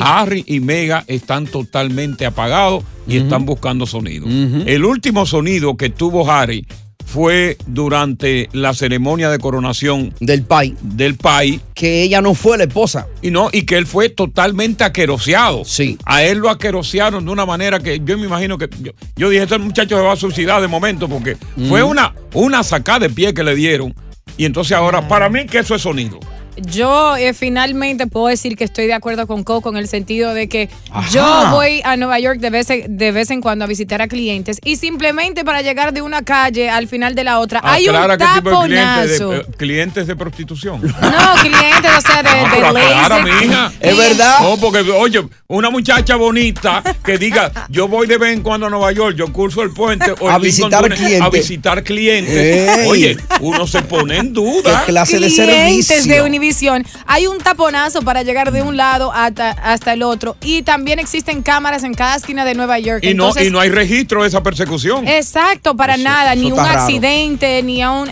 Harry 0.00 0.44
y 0.46 0.58
Mega 0.58 1.04
están 1.06 1.46
totalmente 1.46 2.26
apagados 2.26 2.82
y 3.06 3.18
están 3.18 3.46
buscando 3.46 3.86
sonido. 3.86 4.26
El 4.26 4.84
último 4.84 5.26
sonido 5.26 5.76
que 5.76 5.90
tuvo 5.90 6.28
Harry 6.28 6.66
fue 7.06 7.56
durante 7.66 8.48
la 8.52 8.74
ceremonia 8.74 9.30
de 9.30 9.38
coronación 9.38 10.12
del 10.20 10.42
PAI. 10.42 10.74
Del 10.82 11.16
PAI. 11.16 11.60
Que 11.72 12.02
ella 12.02 12.20
no 12.20 12.34
fue 12.34 12.58
la 12.58 12.64
esposa. 12.64 13.06
Y 13.22 13.30
no, 13.30 13.48
y 13.52 13.62
que 13.62 13.78
él 13.78 13.86
fue 13.86 14.08
totalmente 14.08 14.84
aqueroseado. 14.84 15.64
Sí. 15.64 15.96
A 16.04 16.24
él 16.24 16.38
lo 16.38 16.50
aquerosearon 16.50 17.24
de 17.24 17.30
una 17.30 17.46
manera 17.46 17.78
que 17.80 18.00
yo 18.04 18.18
me 18.18 18.26
imagino 18.26 18.58
que. 18.58 18.68
Yo, 18.80 18.92
yo 19.16 19.30
dije, 19.30 19.44
este 19.44 19.58
muchacho 19.58 19.96
se 19.96 20.02
va 20.02 20.12
a 20.12 20.16
suicidar 20.16 20.60
de 20.60 20.68
momento 20.68 21.08
porque 21.08 21.36
fue 21.68 21.82
una, 21.82 22.12
una 22.34 22.62
sacada 22.62 23.00
de 23.00 23.10
pie 23.10 23.32
que 23.32 23.44
le 23.44 23.54
dieron. 23.54 23.94
Y 24.36 24.44
entonces 24.44 24.76
ahora, 24.76 25.06
para 25.08 25.28
mí, 25.30 25.46
que 25.46 25.60
eso 25.60 25.74
es 25.74 25.82
sonido. 25.82 26.18
Yo 26.56 27.16
eh, 27.16 27.34
finalmente 27.34 28.06
puedo 28.06 28.28
decir 28.28 28.56
que 28.56 28.64
estoy 28.64 28.86
de 28.86 28.94
acuerdo 28.94 29.26
con 29.26 29.44
Coco 29.44 29.68
en 29.70 29.76
el 29.76 29.88
sentido 29.88 30.32
de 30.32 30.48
que 30.48 30.70
Ajá. 30.90 31.08
yo 31.10 31.50
voy 31.50 31.82
a 31.84 31.96
Nueva 31.96 32.18
York 32.18 32.38
de 32.40 32.50
vez, 32.50 32.70
en- 32.70 32.96
de 32.96 33.12
vez 33.12 33.30
en 33.30 33.40
cuando 33.42 33.64
a 33.64 33.68
visitar 33.68 34.00
a 34.00 34.08
clientes 34.08 34.58
y 34.64 34.76
simplemente 34.76 35.44
para 35.44 35.60
llegar 35.62 35.92
de 35.92 36.00
una 36.02 36.22
calle 36.22 36.70
al 36.70 36.88
final 36.88 37.14
de 37.14 37.24
la 37.24 37.40
otra 37.40 37.60
hay 37.62 37.88
un 37.88 37.94
qué 38.16 38.24
tipo 38.36 38.50
de 38.62 38.66
clientes 38.68 39.18
taponazo. 39.18 39.30
de, 39.30 39.36
eh, 39.38 39.46
clientes 39.56 40.06
de 40.06 40.16
prostitución. 40.16 40.80
No, 40.82 41.42
clientes, 41.42 41.90
o 41.96 42.00
sea, 42.00 42.22
de, 42.22 42.28
Ah, 42.28 42.72
de 42.72 42.80
aclara, 42.80 43.22
mija. 43.24 43.72
Es 43.80 43.96
verdad. 43.96 44.38
No, 44.40 44.56
porque, 44.56 44.78
oye, 44.90 45.22
una 45.48 45.68
muchacha 45.70 46.16
bonita 46.16 46.82
que 47.04 47.18
diga, 47.18 47.52
yo 47.68 47.86
voy 47.88 48.06
de 48.06 48.18
vez 48.18 48.32
en 48.32 48.42
cuando 48.42 48.66
a 48.66 48.70
Nueva 48.70 48.92
York, 48.92 49.14
yo 49.16 49.32
curso 49.32 49.62
el 49.62 49.70
puente 49.72 50.10
o 50.20 50.28
A 50.30 50.36
el 50.36 50.42
Lincoln 50.42 50.42
visitar. 50.42 51.22
A 51.22 51.30
visitar 51.30 51.82
clientes. 51.84 52.34
Ey. 52.78 52.88
Oye, 52.88 53.16
uno 53.40 53.66
se 53.66 53.82
pone 53.82 54.16
en 54.18 54.32
duda. 54.32 54.82
¿Qué 54.86 54.92
clase 54.92 55.18
de 55.20 55.26
clientes 55.28 55.86
servicio? 55.86 56.14
de 56.14 56.22
Hay 57.06 57.26
un 57.26 57.38
taponazo 57.38 58.02
para 58.02 58.22
llegar 58.22 58.52
de 58.52 58.62
un 58.62 58.76
lado 58.76 59.12
hasta, 59.12 59.50
hasta 59.50 59.92
el 59.92 60.02
otro. 60.02 60.36
Y 60.42 60.62
también 60.62 60.98
existen 60.98 61.42
cámaras 61.42 61.84
en 61.84 61.94
cada 61.94 62.16
esquina 62.16 62.44
de 62.44 62.54
Nueva 62.54 62.78
York. 62.78 63.04
Y 63.04 63.14
no, 63.14 63.30
y 63.40 63.50
no 63.50 63.60
hay 63.60 63.70
registro 63.70 64.22
de 64.22 64.28
esa 64.28 64.42
persecución. 64.42 65.06
Exacto, 65.08 65.76
para 65.76 65.96
nada, 65.96 66.34
eso 66.34 66.42
ni 66.42 66.52
un 66.52 66.58
raro. 66.58 66.80
accidente, 66.80 67.62
ni 67.62 67.82
a 67.82 67.90
un 67.90 68.10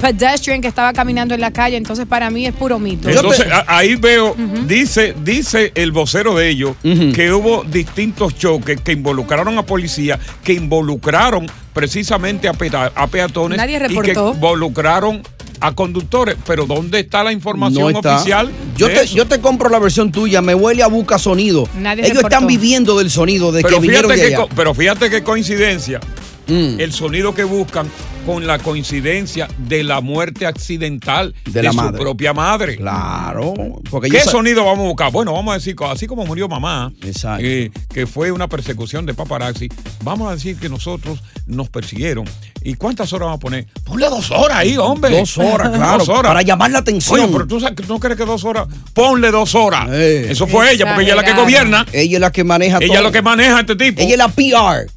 pedestrian 0.00 0.62
que 0.62 0.68
estaba 0.68 0.92
caminando 0.92 1.34
en 1.34 1.40
la 1.40 1.50
calle. 1.50 1.76
Entonces, 1.76 2.06
para 2.06 2.30
mí 2.30 2.46
es 2.46 2.54
puro 2.54 2.78
mito. 2.78 3.08
Entonces, 3.08 3.46
ahí 3.66 3.96
veo, 3.96 4.34
dice, 4.66 5.14
dice 5.22 5.72
el 5.74 5.92
vocero 5.92 6.34
de 6.36 6.48
ellos 6.48 6.76
que 6.82 7.32
hubo 7.32 7.64
distintos 7.64 8.36
choques 8.36 8.80
que 8.80 8.92
involucraron 8.92 9.58
a 9.58 9.62
policía, 9.64 10.18
que 10.42 10.54
involucraron 10.54 11.50
precisamente 11.74 12.48
a, 12.48 12.52
a 12.94 13.06
peatones 13.08 13.58
Nadie 13.58 13.76
y 13.76 13.80
que 13.80 13.88
reportó. 13.88 14.32
involucraron 14.32 15.22
a 15.66 15.72
conductores. 15.74 16.36
Pero 16.46 16.66
¿dónde 16.66 17.00
está 17.00 17.24
la 17.24 17.32
información 17.32 17.92
No 17.92 17.98
está. 17.98 18.16
oficial? 18.16 18.50
Yo 18.76 18.88
te, 18.88 19.06
yo 19.06 19.26
te 19.26 19.40
compro 19.40 19.68
la 19.70 19.78
versión 19.78 20.12
tuya, 20.12 20.42
me 20.42 20.54
huele 20.54 20.82
a 20.82 20.86
busca 20.88 21.18
sonido. 21.18 21.68
Nadie 21.78 22.04
Ellos 22.04 22.16
reportó. 22.18 22.34
están 22.36 22.46
viviendo 22.46 22.98
del 22.98 23.10
sonido 23.10 23.50
de 23.52 23.62
pero 23.62 23.76
que 23.76 23.82
vinieron 23.82 24.10
de 24.10 24.16
que, 24.16 24.26
allá. 24.26 24.36
co- 24.36 24.48
pero 24.54 24.74
fíjate 24.74 25.08
qué 25.10 25.22
coincidencia. 25.22 26.00
Mm. 26.46 26.80
El 26.80 26.92
sonido 26.92 27.34
que 27.34 27.44
buscan 27.44 27.88
con 28.26 28.46
la 28.46 28.58
coincidencia 28.58 29.48
de 29.58 29.82
la 29.84 30.00
muerte 30.00 30.46
accidental 30.46 31.34
de, 31.44 31.52
De 31.52 31.62
la 31.62 31.70
su 31.72 31.76
madre. 31.76 32.00
propia 32.00 32.32
madre. 32.32 32.76
Claro. 32.76 33.54
Porque 33.90 34.08
¿Qué 34.08 34.20
sonido 34.20 34.64
vamos 34.64 34.84
a 34.84 34.88
buscar? 34.88 35.12
Bueno, 35.12 35.32
vamos 35.32 35.52
a 35.52 35.56
decir, 35.58 35.76
así 35.90 36.06
como 36.06 36.24
murió 36.24 36.48
mamá, 36.48 36.92
eh, 37.38 37.70
que 37.92 38.06
fue 38.06 38.32
una 38.32 38.48
persecución 38.48 39.04
de 39.06 39.14
paparazzi, 39.14 39.68
vamos 40.02 40.30
a 40.30 40.34
decir 40.34 40.56
que 40.58 40.68
nosotros 40.68 41.22
nos 41.46 41.68
persiguieron. 41.68 42.24
¿Y 42.62 42.74
cuántas 42.74 43.12
horas 43.12 43.26
vamos 43.26 43.36
a 43.38 43.40
poner? 43.40 43.66
Ponle 43.84 44.08
dos 44.08 44.30
horas 44.30 44.56
ahí, 44.58 44.76
hombre. 44.78 45.18
Dos 45.18 45.36
horas, 45.36 45.70
claro, 45.76 45.98
Dos 45.98 46.08
horas. 46.08 46.30
para 46.30 46.40
llamar 46.42 46.70
la 46.70 46.78
atención. 46.78 47.20
Oye, 47.20 47.28
pero 47.30 47.46
tú 47.46 47.60
sabes, 47.60 47.86
¿no 47.86 48.00
crees 48.00 48.16
que 48.16 48.24
dos 48.24 48.42
horas? 48.44 48.66
Ponle 48.94 49.30
dos 49.30 49.54
horas. 49.54 49.90
Eso 49.92 50.46
fue 50.46 50.72
ella, 50.72 50.86
porque 50.86 51.02
ella 51.02 51.10
es 51.12 51.16
la 51.16 51.24
que 51.24 51.34
gobierna. 51.34 51.84
Ella 51.92 52.16
es 52.16 52.20
la 52.20 52.32
que 52.32 52.42
maneja 52.44 52.78
Ella 52.78 52.86
todo. 52.86 52.96
es 52.98 53.04
la 53.04 53.12
que 53.12 53.22
maneja 53.22 53.56
a 53.58 53.60
este 53.60 53.76
tipo. 53.76 54.00
Ella 54.00 54.12
es 54.12 54.18
la 54.18 54.28
PR. 54.28 54.90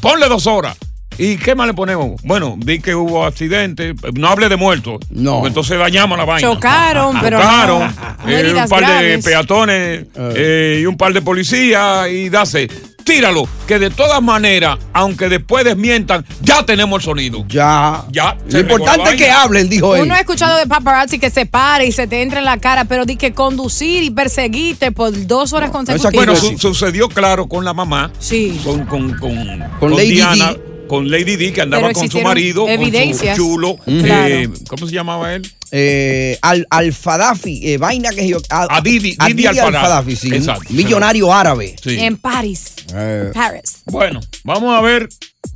Ponle 0.00 0.28
dos 0.28 0.46
horas. 0.46 0.76
¿Y 1.20 1.36
qué 1.36 1.56
más 1.56 1.66
le 1.66 1.74
ponemos? 1.74 2.20
Bueno, 2.22 2.54
di 2.58 2.78
que 2.80 2.94
hubo 2.94 3.24
accidente. 3.26 3.92
No 4.14 4.28
hable 4.28 4.48
de 4.48 4.54
muertos. 4.56 5.00
No. 5.10 5.44
entonces 5.48 5.76
dañamos 5.76 6.16
la 6.16 6.24
vaina. 6.24 6.48
Chocaron, 6.48 7.16
pero 7.20 7.40
Chocaron. 7.40 7.78
no- 7.80 7.86
no 8.24 8.30
eh, 8.30 8.54
un 8.54 8.68
par 8.68 9.02
de 9.02 9.18
peatones 9.18 10.04
eh, 10.16 10.78
y 10.80 10.86
un 10.86 10.96
par 10.96 11.12
de 11.12 11.20
policías 11.22 12.08
y 12.08 12.28
dase. 12.28 12.68
Tíralo, 13.08 13.48
que 13.66 13.78
de 13.78 13.88
todas 13.88 14.22
maneras, 14.22 14.78
aunque 14.92 15.30
después 15.30 15.64
desmientan, 15.64 16.26
ya 16.42 16.64
tenemos 16.66 16.98
el 17.00 17.04
sonido. 17.04 17.44
Ya. 17.48 18.04
Ya. 18.12 18.36
Lo 18.50 18.60
importante 18.60 19.10
es 19.10 19.16
que 19.16 19.30
hablen, 19.30 19.68
dijo 19.70 19.96
él. 19.96 20.02
Uno 20.02 20.14
ha 20.14 20.20
escuchado 20.20 20.58
de 20.58 20.66
paparazzi 20.66 21.18
que 21.18 21.30
se 21.30 21.46
pare 21.46 21.86
y 21.86 21.92
se 21.92 22.06
te 22.06 22.20
entra 22.20 22.38
en 22.40 22.44
la 22.44 22.58
cara, 22.58 22.84
pero 22.84 23.06
di 23.06 23.16
que 23.16 23.32
conducir 23.32 24.02
y 24.02 24.10
perseguirte 24.10 24.92
por 24.92 25.26
dos 25.26 25.54
horas 25.54 25.70
consecutivas. 25.70 26.12
Bueno, 26.12 26.36
su- 26.36 26.58
sucedió 26.58 27.08
claro 27.08 27.48
con 27.48 27.64
la 27.64 27.72
mamá. 27.72 28.12
Sí. 28.18 28.60
Con, 28.62 28.84
con, 28.84 29.14
con, 29.18 29.64
Con 29.80 29.96
Lady 29.96 30.10
Diana, 30.10 30.52
Di. 30.52 30.58
con 30.86 31.10
Lady 31.10 31.36
Di, 31.36 31.52
que 31.52 31.62
andaba 31.62 31.90
con 31.92 32.10
su 32.10 32.20
marido, 32.20 32.68
evidencias. 32.68 33.38
con 33.38 33.46
su 33.46 33.52
chulo. 33.52 33.76
Mm. 33.86 34.00
eh, 34.04 34.48
¿Cómo 34.68 34.86
se 34.86 34.92
llamaba 34.92 35.32
él? 35.34 35.50
Eh, 35.70 36.38
al, 36.42 36.66
Al-Fadafi, 36.70 37.72
eh, 37.72 37.78
vaina 37.78 38.10
que 38.10 38.26
yo. 38.28 38.38
A, 38.50 38.80
Didi- 38.82 39.16
a 39.18 39.26
Didi 39.26 39.46
Al-Fadafi. 39.46 40.16
sí. 40.16 40.28
un 40.28 40.34
Exacto. 40.34 40.64
Millonario 40.70 41.32
árabe. 41.32 41.76
Sí. 41.82 41.98
En 42.00 42.16
París. 42.16 42.74
Eh. 42.94 43.30
Paris. 43.34 43.78
Bueno, 43.86 44.20
vamos 44.44 44.76
a 44.76 44.80
ver 44.80 45.08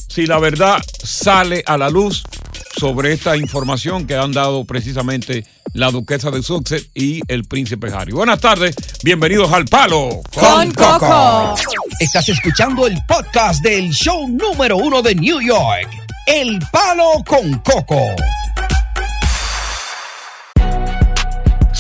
si 0.09 0.27
la 0.27 0.39
verdad 0.39 0.83
sale 1.03 1.63
a 1.67 1.79
la 1.79 1.89
luz 1.89 2.23
sobre 2.79 3.13
esta 3.13 3.37
información 3.37 4.07
que 4.07 4.15
han 4.17 4.33
dado 4.33 4.65
precisamente 4.65 5.45
la 5.75 5.91
duquesa 5.91 6.31
de 6.31 6.43
Sussex 6.43 6.89
y 6.95 7.23
el 7.29 7.45
príncipe 7.45 7.89
Harry. 7.95 8.13
Buenas 8.13 8.41
tardes, 8.41 8.75
bienvenidos 9.03 9.51
al 9.53 9.65
Palo 9.67 10.21
Con 10.35 10.71
Coco. 10.73 11.55
Estás 12.01 12.29
escuchando 12.29 12.87
el 12.87 12.99
podcast 13.07 13.63
del 13.63 13.91
show 13.91 14.29
número 14.29 14.77
uno 14.77 15.01
de 15.01 15.15
New 15.15 15.41
York. 15.41 15.89
El 16.27 16.59
Palo 16.71 17.23
con 17.27 17.59
Coco. 17.61 18.01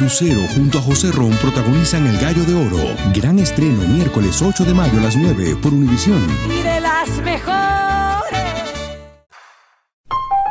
Lucero 0.00 0.40
junto 0.54 0.78
a 0.78 0.82
José 0.82 1.10
Ron 1.12 1.30
protagonizan 1.36 2.06
El 2.06 2.18
Gallo 2.18 2.44
de 2.44 2.54
Oro. 2.54 2.78
Gran 3.14 3.38
estreno 3.38 3.86
miércoles 3.88 4.40
8 4.42 4.64
de 4.64 4.74
mayo 4.74 4.98
a 4.98 5.02
las 5.02 5.16
9 5.16 5.56
por 5.62 5.72
Univisión. 5.72 6.20
Y 6.46 6.62
de 6.62 6.80
las 6.80 7.08
mejores. 7.22 7.52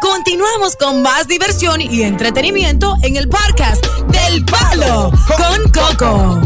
Continuamos 0.01 0.75
con 0.75 1.01
más 1.01 1.27
diversión 1.27 1.82
y 1.82 2.01
entretenimiento 2.04 2.95
en 3.04 3.15
el 3.17 3.27
podcast 3.30 3.84
del 4.12 4.45
Palo 4.45 5.12
con 5.38 5.71
Coco. 5.71 6.41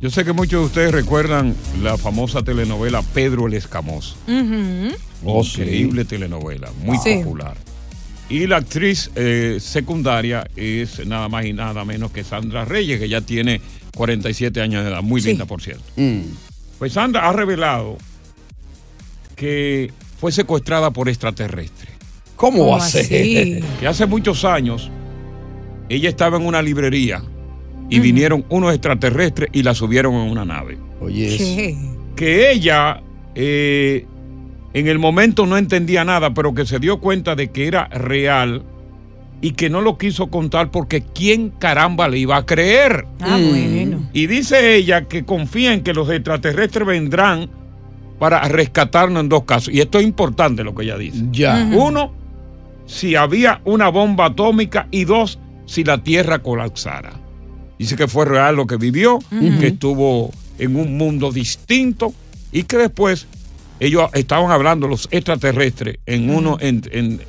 Yo 0.00 0.08
sé 0.10 0.24
que 0.24 0.32
muchos 0.32 0.60
de 0.60 0.66
ustedes 0.66 0.92
recuerdan 0.92 1.54
la 1.82 1.98
famosa 1.98 2.42
telenovela 2.42 3.02
Pedro 3.02 3.46
el 3.46 3.54
Escamoso. 3.54 4.16
Oh, 5.24 5.44
sí. 5.44 5.60
Increíble 5.60 6.04
telenovela, 6.06 6.70
muy 6.82 6.96
Sí. 6.98 7.16
popular. 7.18 7.56
Y 8.30 8.46
la 8.46 8.58
actriz 8.58 9.10
eh, 9.16 9.58
secundaria 9.60 10.48
es 10.54 11.04
nada 11.04 11.28
más 11.28 11.44
y 11.44 11.52
nada 11.52 11.84
menos 11.84 12.12
que 12.12 12.22
Sandra 12.22 12.64
Reyes, 12.64 13.00
que 13.00 13.08
ya 13.08 13.20
tiene 13.20 13.60
47 13.96 14.60
años 14.60 14.84
de 14.84 14.90
edad, 14.90 15.02
muy 15.02 15.20
linda 15.20 15.46
por 15.46 15.60
cierto. 15.60 15.82
Mm. 15.96 16.20
Pues 16.78 16.92
Sandra 16.92 17.28
ha 17.28 17.32
revelado 17.32 17.98
que 19.34 19.92
fue 20.18 20.30
secuestrada 20.30 20.92
por 20.92 21.08
extraterrestres. 21.08 21.90
¿Cómo 22.36 22.68
va 22.68 22.76
a 22.78 22.80
ser? 22.80 23.08
Que 23.08 23.86
hace 23.86 24.06
muchos 24.06 24.44
años 24.44 24.90
ella 25.88 26.08
estaba 26.08 26.36
en 26.36 26.46
una 26.46 26.62
librería 26.62 27.22
y 27.90 27.98
vinieron 27.98 28.44
unos 28.48 28.72
extraterrestres 28.72 29.50
y 29.52 29.64
la 29.64 29.74
subieron 29.74 30.14
en 30.14 30.30
una 30.30 30.44
nave. 30.44 30.78
Oye, 31.00 31.76
Que 32.14 32.52
ella 32.52 33.02
eh, 33.34 34.06
en 34.72 34.86
el 34.86 34.98
momento 34.98 35.46
no 35.46 35.56
entendía 35.56 36.04
nada, 36.04 36.32
pero 36.34 36.54
que 36.54 36.66
se 36.66 36.78
dio 36.78 37.00
cuenta 37.00 37.34
de 37.34 37.50
que 37.50 37.66
era 37.66 37.86
real 37.88 38.62
y 39.42 39.52
que 39.52 39.70
no 39.70 39.80
lo 39.80 39.96
quiso 39.98 40.28
contar 40.28 40.70
porque 40.70 41.02
¿quién 41.02 41.50
caramba 41.50 42.08
le 42.08 42.18
iba 42.18 42.36
a 42.36 42.46
creer? 42.46 43.06
Ah, 43.20 43.38
bueno. 43.40 44.08
Y 44.12 44.26
dice 44.26 44.76
ella 44.76 45.06
que 45.08 45.24
confía 45.24 45.72
en 45.72 45.82
que 45.82 45.94
los 45.94 46.08
extraterrestres 46.10 46.86
vendrán 46.86 47.48
para 48.18 48.40
rescatarnos 48.48 49.22
en 49.22 49.28
dos 49.30 49.44
casos. 49.44 49.72
Y 49.72 49.80
esto 49.80 49.98
es 49.98 50.04
importante 50.04 50.62
lo 50.62 50.74
que 50.74 50.82
ella 50.84 50.98
dice. 50.98 51.24
Ya. 51.32 51.68
Uno, 51.74 52.12
si 52.86 53.16
había 53.16 53.60
una 53.64 53.88
bomba 53.88 54.26
atómica 54.26 54.86
y 54.90 55.04
dos, 55.04 55.38
si 55.64 55.84
la 55.84 56.02
Tierra 56.02 56.40
colapsara. 56.40 57.12
Dice 57.78 57.96
que 57.96 58.08
fue 58.08 58.26
real 58.26 58.56
lo 58.56 58.66
que 58.66 58.76
vivió, 58.76 59.14
Ujú. 59.16 59.58
que 59.58 59.68
estuvo 59.68 60.30
en 60.58 60.76
un 60.76 60.98
mundo 60.98 61.32
distinto 61.32 62.12
y 62.52 62.64
que 62.64 62.76
después 62.76 63.26
ellos 63.80 64.10
estaban 64.14 64.50
hablando 64.50 64.86
los 64.86 65.08
extraterrestres 65.10 65.98
en 66.06 66.30
uno 66.30 66.58
en, 66.60 66.82
en- 66.92 67.20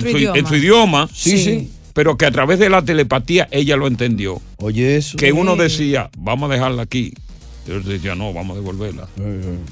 su, 0.00 0.08
idioma. 0.08 0.38
en 0.38 0.46
su 0.46 0.54
idioma, 0.56 1.08
Sí, 1.12 1.38
sí. 1.42 1.70
pero 1.94 2.16
que 2.16 2.26
a 2.26 2.30
través 2.30 2.58
de 2.58 2.68
la 2.70 2.82
telepatía 2.82 3.48
ella 3.50 3.76
lo 3.76 3.86
entendió. 3.86 4.40
Oye, 4.58 4.96
eso. 4.96 5.16
Que 5.16 5.32
uno 5.32 5.56
decía, 5.56 6.10
vamos 6.18 6.50
a 6.50 6.54
dejarla 6.54 6.82
aquí. 6.82 7.12
Y 7.66 7.70
el 7.70 7.78
otro 7.78 7.92
decía, 7.92 8.14
no, 8.14 8.30
vamos 8.34 8.58
a 8.58 8.60
devolverla. 8.60 9.08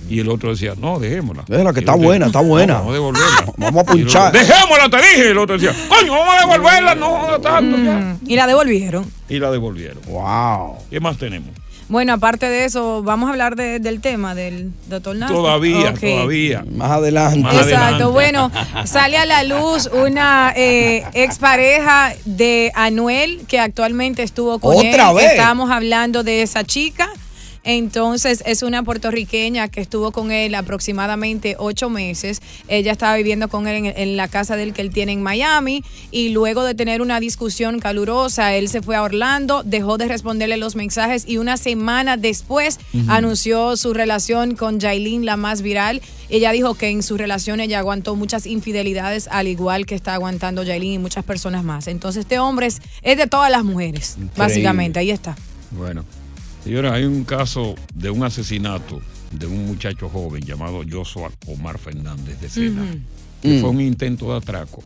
Y 0.08 0.20
el 0.20 0.30
otro 0.30 0.50
decía, 0.52 0.72
no, 0.80 0.98
dejémosla. 0.98 1.44
Déjala, 1.46 1.74
que 1.74 1.80
está 1.80 1.94
buena, 1.94 2.24
está 2.26 2.40
buena. 2.40 2.72
"No, 2.74 2.78
vamos 2.78 2.90
a 2.90 2.94
devolverla. 2.94 3.44
Vamos 3.58 3.76
a 3.76 3.82
otro, 3.82 3.94
punchar. 3.94 4.32
Dejémosla, 4.32 4.88
te 4.88 4.96
dije. 4.96 5.26
Y 5.26 5.30
el 5.32 5.36
otro 5.38 5.58
decía, 5.58 5.76
coño, 5.90 6.12
vamos 6.12 6.34
a 6.34 6.40
devolverla, 6.40 6.94
no, 6.94 7.38
tanto 7.42 7.76
ya. 7.84 8.16
Y 8.26 8.34
la 8.36 8.46
devolvieron. 8.46 9.04
Y 9.28 9.38
la 9.38 9.50
devolvieron. 9.50 9.98
Wow. 10.06 10.76
¿Qué 10.90 11.00
más 11.00 11.18
tenemos? 11.18 11.50
Bueno, 11.92 12.14
aparte 12.14 12.46
de 12.48 12.64
eso, 12.64 13.02
vamos 13.02 13.28
a 13.28 13.32
hablar 13.32 13.54
de- 13.54 13.78
del 13.78 14.00
tema 14.00 14.34
del 14.34 14.72
doctor 14.88 15.14
Nasty. 15.14 15.34
Todavía, 15.34 15.92
todavía. 15.92 16.64
Más 16.74 16.90
adelante. 16.90 17.38
Más 17.40 17.54
Exacto, 17.54 17.76
adelante. 17.76 18.04
bueno, 18.06 18.50
sale 18.86 19.18
a 19.18 19.26
la 19.26 19.42
luz 19.44 19.90
una 19.92 20.54
eh, 20.56 21.04
expareja 21.12 22.14
de 22.24 22.72
Anuel 22.74 23.42
que 23.46 23.60
actualmente 23.60 24.22
estuvo 24.22 24.58
con 24.58 24.74
¿Otra 24.74 25.10
él. 25.10 25.16
vez? 25.16 25.30
Estábamos 25.32 25.70
hablando 25.70 26.22
de 26.22 26.40
esa 26.40 26.64
chica. 26.64 27.10
Entonces 27.64 28.42
es 28.46 28.62
una 28.62 28.82
puertorriqueña 28.82 29.68
que 29.68 29.80
estuvo 29.80 30.12
con 30.12 30.32
él 30.32 30.54
aproximadamente 30.54 31.56
ocho 31.58 31.90
meses. 31.90 32.40
Ella 32.68 32.92
estaba 32.92 33.16
viviendo 33.16 33.48
con 33.48 33.66
él 33.66 33.86
en, 33.86 33.94
en 33.96 34.16
la 34.16 34.28
casa 34.28 34.56
del 34.56 34.72
que 34.72 34.82
él 34.82 34.90
tiene 34.90 35.12
en 35.12 35.22
Miami 35.22 35.84
y 36.10 36.30
luego 36.30 36.64
de 36.64 36.74
tener 36.74 37.02
una 37.02 37.20
discusión 37.20 37.78
calurosa, 37.78 38.54
él 38.54 38.68
se 38.68 38.82
fue 38.82 38.96
a 38.96 39.02
Orlando, 39.02 39.62
dejó 39.64 39.98
de 39.98 40.08
responderle 40.08 40.56
los 40.56 40.76
mensajes 40.76 41.24
y 41.26 41.38
una 41.38 41.56
semana 41.56 42.16
después 42.16 42.78
anunció 43.08 43.76
su 43.76 43.94
relación 43.94 44.54
con 44.56 44.80
Jailin, 44.80 45.24
la 45.24 45.36
más 45.36 45.62
viral. 45.62 46.02
Ella 46.28 46.52
dijo 46.52 46.74
que 46.74 46.88
en 46.88 47.02
su 47.02 47.16
relación 47.16 47.60
ella 47.60 47.78
aguantó 47.78 48.16
muchas 48.16 48.46
infidelidades, 48.46 49.28
al 49.30 49.48
igual 49.48 49.86
que 49.86 49.94
está 49.94 50.14
aguantando 50.14 50.64
Jailin 50.64 50.92
y 50.92 50.98
muchas 50.98 51.24
personas 51.24 51.64
más. 51.64 51.86
Entonces 51.88 52.20
este 52.20 52.38
hombre 52.38 52.66
es, 52.66 52.80
es 53.02 53.16
de 53.16 53.26
todas 53.26 53.50
las 53.50 53.64
mujeres, 53.64 54.16
básicamente. 54.36 54.98
Ahí 54.98 55.10
está. 55.10 55.36
Bueno, 55.70 56.04
señora, 56.64 56.94
hay 56.94 57.04
un 57.04 57.24
caso 57.24 57.74
de 57.94 58.10
un 58.10 58.22
asesinato 58.24 59.00
de 59.30 59.46
un 59.46 59.66
muchacho 59.66 60.08
joven 60.08 60.42
llamado 60.42 60.82
Joshua 60.88 61.30
Omar 61.46 61.78
Fernández 61.78 62.40
de 62.40 62.48
Sena. 62.48 62.84
Que 63.40 63.58
Mm. 63.58 63.60
fue 63.60 63.70
un 63.70 63.80
intento 63.80 64.30
de 64.30 64.36
atraco 64.36 64.82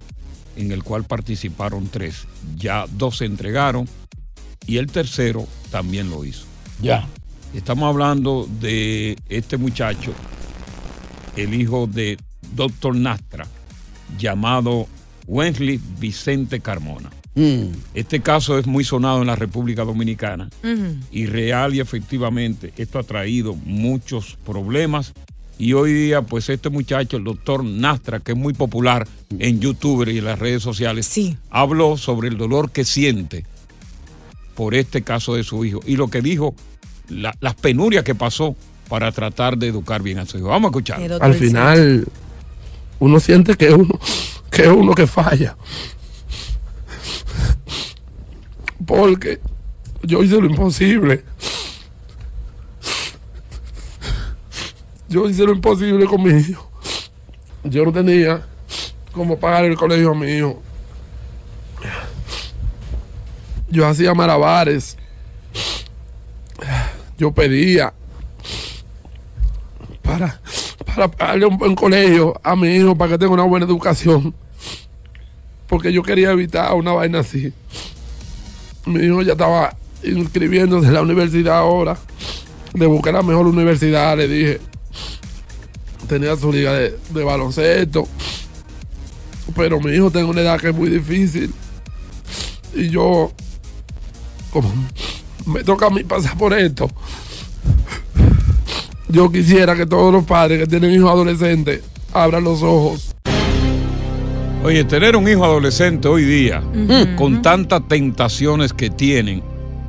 en 0.56 0.72
el 0.72 0.82
cual 0.82 1.04
participaron 1.04 1.88
tres. 1.88 2.26
Ya 2.56 2.86
dos 2.90 3.18
se 3.18 3.26
entregaron 3.26 3.86
y 4.66 4.78
el 4.78 4.86
tercero 4.86 5.46
también 5.70 6.08
lo 6.10 6.24
hizo. 6.24 6.44
Ya. 6.80 7.06
Estamos 7.54 7.88
hablando 7.88 8.48
de 8.60 9.18
este 9.28 9.56
muchacho, 9.56 10.12
el 11.36 11.54
hijo 11.54 11.86
de 11.86 12.18
Doctor 12.54 12.94
Nastra, 12.96 13.46
llamado 14.18 14.86
Wesley 15.26 15.80
Vicente 15.98 16.60
Carmona. 16.60 17.10
Mm. 17.36 17.66
Este 17.94 18.20
caso 18.20 18.58
es 18.58 18.66
muy 18.66 18.82
sonado 18.82 19.20
en 19.20 19.26
la 19.26 19.36
República 19.36 19.84
Dominicana 19.84 20.48
y 21.12 21.26
real 21.26 21.74
y 21.74 21.80
efectivamente 21.80 22.72
esto 22.78 22.98
ha 22.98 23.02
traído 23.02 23.54
muchos 23.54 24.36
problemas 24.44 25.12
y 25.58 25.74
hoy 25.74 25.92
día 25.92 26.22
pues 26.22 26.48
este 26.48 26.70
muchacho, 26.70 27.16
el 27.18 27.24
doctor 27.24 27.62
Nastra, 27.62 28.20
que 28.20 28.32
es 28.32 28.38
muy 28.38 28.54
popular 28.54 29.06
en 29.38 29.60
YouTube 29.60 30.08
y 30.08 30.18
en 30.18 30.24
las 30.24 30.38
redes 30.38 30.62
sociales, 30.62 31.06
habló 31.50 31.96
sobre 31.98 32.28
el 32.28 32.38
dolor 32.38 32.70
que 32.70 32.84
siente 32.86 33.44
por 34.54 34.74
este 34.74 35.02
caso 35.02 35.34
de 35.34 35.44
su 35.44 35.62
hijo 35.66 35.80
y 35.86 35.96
lo 35.96 36.08
que 36.08 36.22
dijo, 36.22 36.54
la- 37.10 37.36
las 37.40 37.54
penurias 37.54 38.02
que 38.04 38.14
pasó 38.14 38.56
para 38.88 39.12
tratar 39.12 39.58
de 39.58 39.68
educar 39.68 40.02
bien 40.02 40.18
a 40.18 40.24
su 40.26 40.38
hijo. 40.38 40.48
Vamos 40.48 40.68
a 40.68 40.70
escuchar. 40.70 41.00
Al 41.26 41.34
final, 41.34 42.06
uno 42.98 43.20
siente 43.20 43.54
que 43.56 43.66
es 43.68 43.74
uno, 43.74 43.98
que 44.50 44.62
es 44.62 44.68
uno 44.68 44.94
que 44.94 45.06
falla. 45.06 45.56
Porque 48.86 49.40
yo 50.02 50.22
hice 50.22 50.40
lo 50.40 50.46
imposible. 50.46 51.24
Yo 55.08 55.28
hice 55.28 55.44
lo 55.44 55.52
imposible 55.52 56.06
con 56.06 56.22
mi 56.22 56.30
hijo. 56.30 56.70
Yo 57.64 57.84
no 57.84 57.92
tenía 57.92 58.46
cómo 59.12 59.38
pagar 59.38 59.64
el 59.64 59.76
colegio 59.76 60.12
a 60.12 60.14
mi 60.14 60.30
hijo. 60.30 60.62
Yo 63.68 63.86
hacía 63.86 64.14
malabares. 64.14 64.96
Yo 67.18 67.32
pedía 67.32 67.92
para, 70.02 70.40
para 70.84 71.10
pagarle 71.10 71.46
un 71.46 71.56
buen 71.58 71.74
colegio 71.74 72.38
a 72.42 72.54
mi 72.54 72.68
hijo 72.76 72.96
para 72.96 73.12
que 73.12 73.18
tenga 73.18 73.32
una 73.32 73.42
buena 73.42 73.66
educación. 73.66 74.34
Porque 75.66 75.92
yo 75.92 76.02
quería 76.02 76.30
evitar 76.30 76.72
una 76.74 76.92
vaina 76.92 77.20
así. 77.20 77.52
Mi 78.86 79.04
hijo 79.04 79.22
ya 79.22 79.32
estaba 79.32 79.74
inscribiéndose 80.02 80.86
en 80.86 80.94
la 80.94 81.02
universidad 81.02 81.58
ahora. 81.58 81.96
Le 82.72 82.86
busqué 82.86 83.12
la 83.12 83.22
mejor 83.22 83.46
universidad, 83.46 84.16
le 84.16 84.28
dije. 84.28 84.60
Tenía 86.08 86.36
su 86.36 86.52
liga 86.52 86.72
de, 86.72 86.96
de 87.10 87.24
baloncesto. 87.24 88.06
Pero 89.54 89.80
mi 89.80 89.92
hijo 89.92 90.10
tiene 90.10 90.28
una 90.28 90.40
edad 90.40 90.60
que 90.60 90.68
es 90.68 90.74
muy 90.74 90.88
difícil. 90.88 91.52
Y 92.74 92.90
yo, 92.90 93.32
como 94.50 94.72
me 95.46 95.64
toca 95.64 95.86
a 95.86 95.90
mí 95.90 96.04
pasar 96.04 96.36
por 96.36 96.52
esto, 96.52 96.90
yo 99.08 99.30
quisiera 99.30 99.74
que 99.74 99.86
todos 99.86 100.12
los 100.12 100.24
padres 100.24 100.60
que 100.60 100.66
tienen 100.66 100.92
hijos 100.92 101.10
adolescentes 101.10 101.82
abran 102.12 102.44
los 102.44 102.62
ojos. 102.62 103.15
Oye, 104.66 104.82
tener 104.82 105.14
un 105.14 105.28
hijo 105.28 105.44
adolescente 105.44 106.08
hoy 106.08 106.24
día, 106.24 106.60
con 107.16 107.40
tantas 107.40 107.86
tentaciones 107.86 108.72
que 108.72 108.90
tienen, 108.90 109.40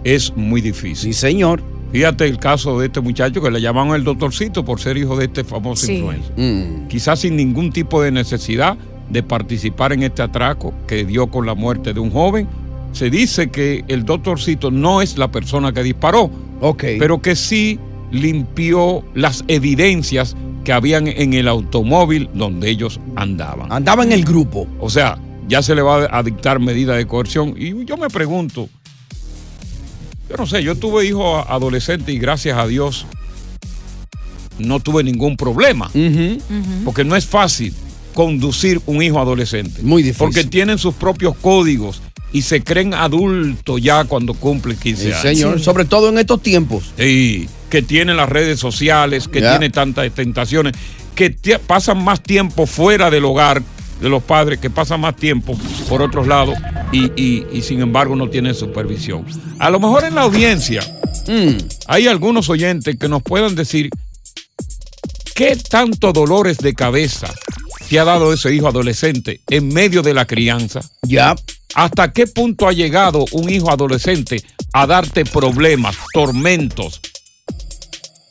es 0.03 0.31
muy 0.37 0.61
difícil. 0.61 1.13
Sí, 1.15 1.19
señor. 1.19 1.63
Fíjate 1.91 2.25
el 2.27 2.37
caso 2.37 2.79
de 2.79 2.85
este 2.85 3.01
muchacho 3.01 3.41
que 3.41 3.49
le 3.49 3.59
llamaban 3.59 3.95
el 3.95 4.03
doctorcito 4.03 4.63
por 4.63 4.79
ser 4.79 4.97
hijo 4.97 5.17
de 5.17 5.25
este 5.25 5.43
famoso 5.43 5.87
Sí. 5.87 5.93
influencer. 5.95 6.31
Mm. 6.37 6.87
Quizás 6.89 7.21
sin 7.21 7.35
ningún 7.35 7.71
tipo 7.71 8.03
de 8.03 8.11
necesidad 8.11 8.77
de 9.09 9.23
participar 9.23 9.93
en 9.93 10.03
este 10.03 10.21
atraco 10.21 10.75
que 10.85 11.05
dio 11.05 11.25
con 11.25 11.47
la 11.47 11.55
muerte 11.55 11.95
de 11.95 11.99
un 11.99 12.11
joven. 12.11 12.47
Se 12.91 13.09
dice 13.09 13.49
que 13.49 13.83
el 13.87 14.05
doctorcito 14.05 14.69
no 14.69 15.01
es 15.01 15.17
la 15.17 15.31
persona 15.31 15.71
que 15.73 15.81
disparó, 15.81 16.29
pero 16.99 17.19
que 17.19 17.35
sí 17.35 17.79
limpió 18.11 19.03
las 19.15 19.43
evidencias 19.47 20.35
que 20.67 20.73
habían 20.73 21.07
en 21.07 21.33
el 21.33 21.47
automóvil 21.47 22.29
donde 22.33 22.69
ellos 22.69 22.99
andaban. 23.15 23.71
Andaba 23.71 24.03
en 24.03 24.11
el 24.11 24.25
grupo. 24.25 24.67
O 24.81 24.89
sea, 24.89 25.17
ya 25.47 25.61
se 25.61 25.73
le 25.73 25.81
va 25.81 26.09
a 26.11 26.21
dictar 26.23 26.59
medida 26.59 26.93
de 26.95 27.07
coerción. 27.07 27.55
Y 27.57 27.85
yo 27.85 27.95
me 27.95 28.09
pregunto, 28.09 28.67
yo 30.29 30.35
no 30.35 30.45
sé, 30.45 30.61
yo 30.61 30.75
tuve 30.75 31.05
hijos 31.05 31.45
adolescentes 31.47 32.13
y 32.13 32.19
gracias 32.19 32.57
a 32.57 32.67
Dios 32.67 33.05
no 34.59 34.81
tuve 34.81 35.05
ningún 35.05 35.37
problema. 35.37 35.89
Porque 36.83 37.05
no 37.05 37.15
es 37.15 37.25
fácil 37.25 37.73
conducir 38.13 38.81
un 38.87 39.01
hijo 39.01 39.21
adolescente. 39.21 39.81
Muy 39.83 40.03
difícil. 40.03 40.25
Porque 40.25 40.43
tienen 40.43 40.77
sus 40.77 40.95
propios 40.95 41.37
códigos 41.37 42.01
y 42.33 42.41
se 42.41 42.63
creen 42.63 42.93
adultos 42.93 43.81
ya 43.81 44.03
cuando 44.05 44.33
cumplen 44.33 44.77
15 44.77 45.01
Sí, 45.03 45.07
años. 45.11 45.21
señor. 45.21 45.59
Sobre 45.61 45.85
todo 45.85 46.09
en 46.09 46.17
estos 46.17 46.41
tiempos. 46.41 46.91
Sí, 46.97 47.47
que 47.69 47.81
tienen 47.81 48.17
las 48.17 48.29
redes 48.29 48.59
sociales, 48.59 49.27
que 49.27 49.41
Ya. 49.41 49.51
tiene 49.51 49.69
tantas 49.69 50.11
tentaciones, 50.11 50.73
que 51.15 51.31
pasan 51.65 52.03
más 52.03 52.21
tiempo 52.21 52.65
fuera 52.65 53.09
del 53.09 53.25
hogar 53.25 53.61
de 54.01 54.09
los 54.09 54.21
padres, 54.21 54.59
que 54.59 54.69
pasan 54.69 55.01
más 55.01 55.15
tiempo 55.15 55.57
por 55.89 56.01
otros 56.03 56.27
lados 56.27 56.55
y, 56.91 57.05
y- 57.19 57.47
y 57.51 57.61
sin 57.63 57.81
embargo 57.81 58.15
no 58.15 58.29
tienen 58.29 58.53
supervisión. 58.53 59.25
A 59.57 59.69
lo 59.71 59.79
mejor 59.79 60.03
en 60.05 60.13
la 60.15 60.21
audiencia 60.21 60.81
Mm. 61.27 61.57
hay 61.87 62.07
algunos 62.07 62.47
oyentes 62.49 62.95
que 62.99 63.07
nos 63.09 63.23
puedan 63.23 63.55
decir 63.55 63.89
qué 65.35 65.55
tanto 65.55 66.13
dolores 66.13 66.57
de 66.59 66.73
cabeza 66.73 67.33
te 67.89 67.99
ha 67.99 68.03
dado 68.05 68.33
ese 68.33 68.53
hijo 68.53 68.67
adolescente 68.67 69.41
en 69.49 69.67
medio 69.69 70.01
de 70.01 70.13
la 70.13 70.25
crianza. 70.25 70.81
Ya. 71.03 71.35
¿Hasta 71.75 72.11
qué 72.11 72.27
punto 72.27 72.67
ha 72.67 72.73
llegado 72.73 73.25
un 73.31 73.49
hijo 73.49 73.71
adolescente 73.71 74.43
a 74.73 74.87
darte 74.87 75.25
problemas, 75.25 75.95
tormentos? 76.13 77.01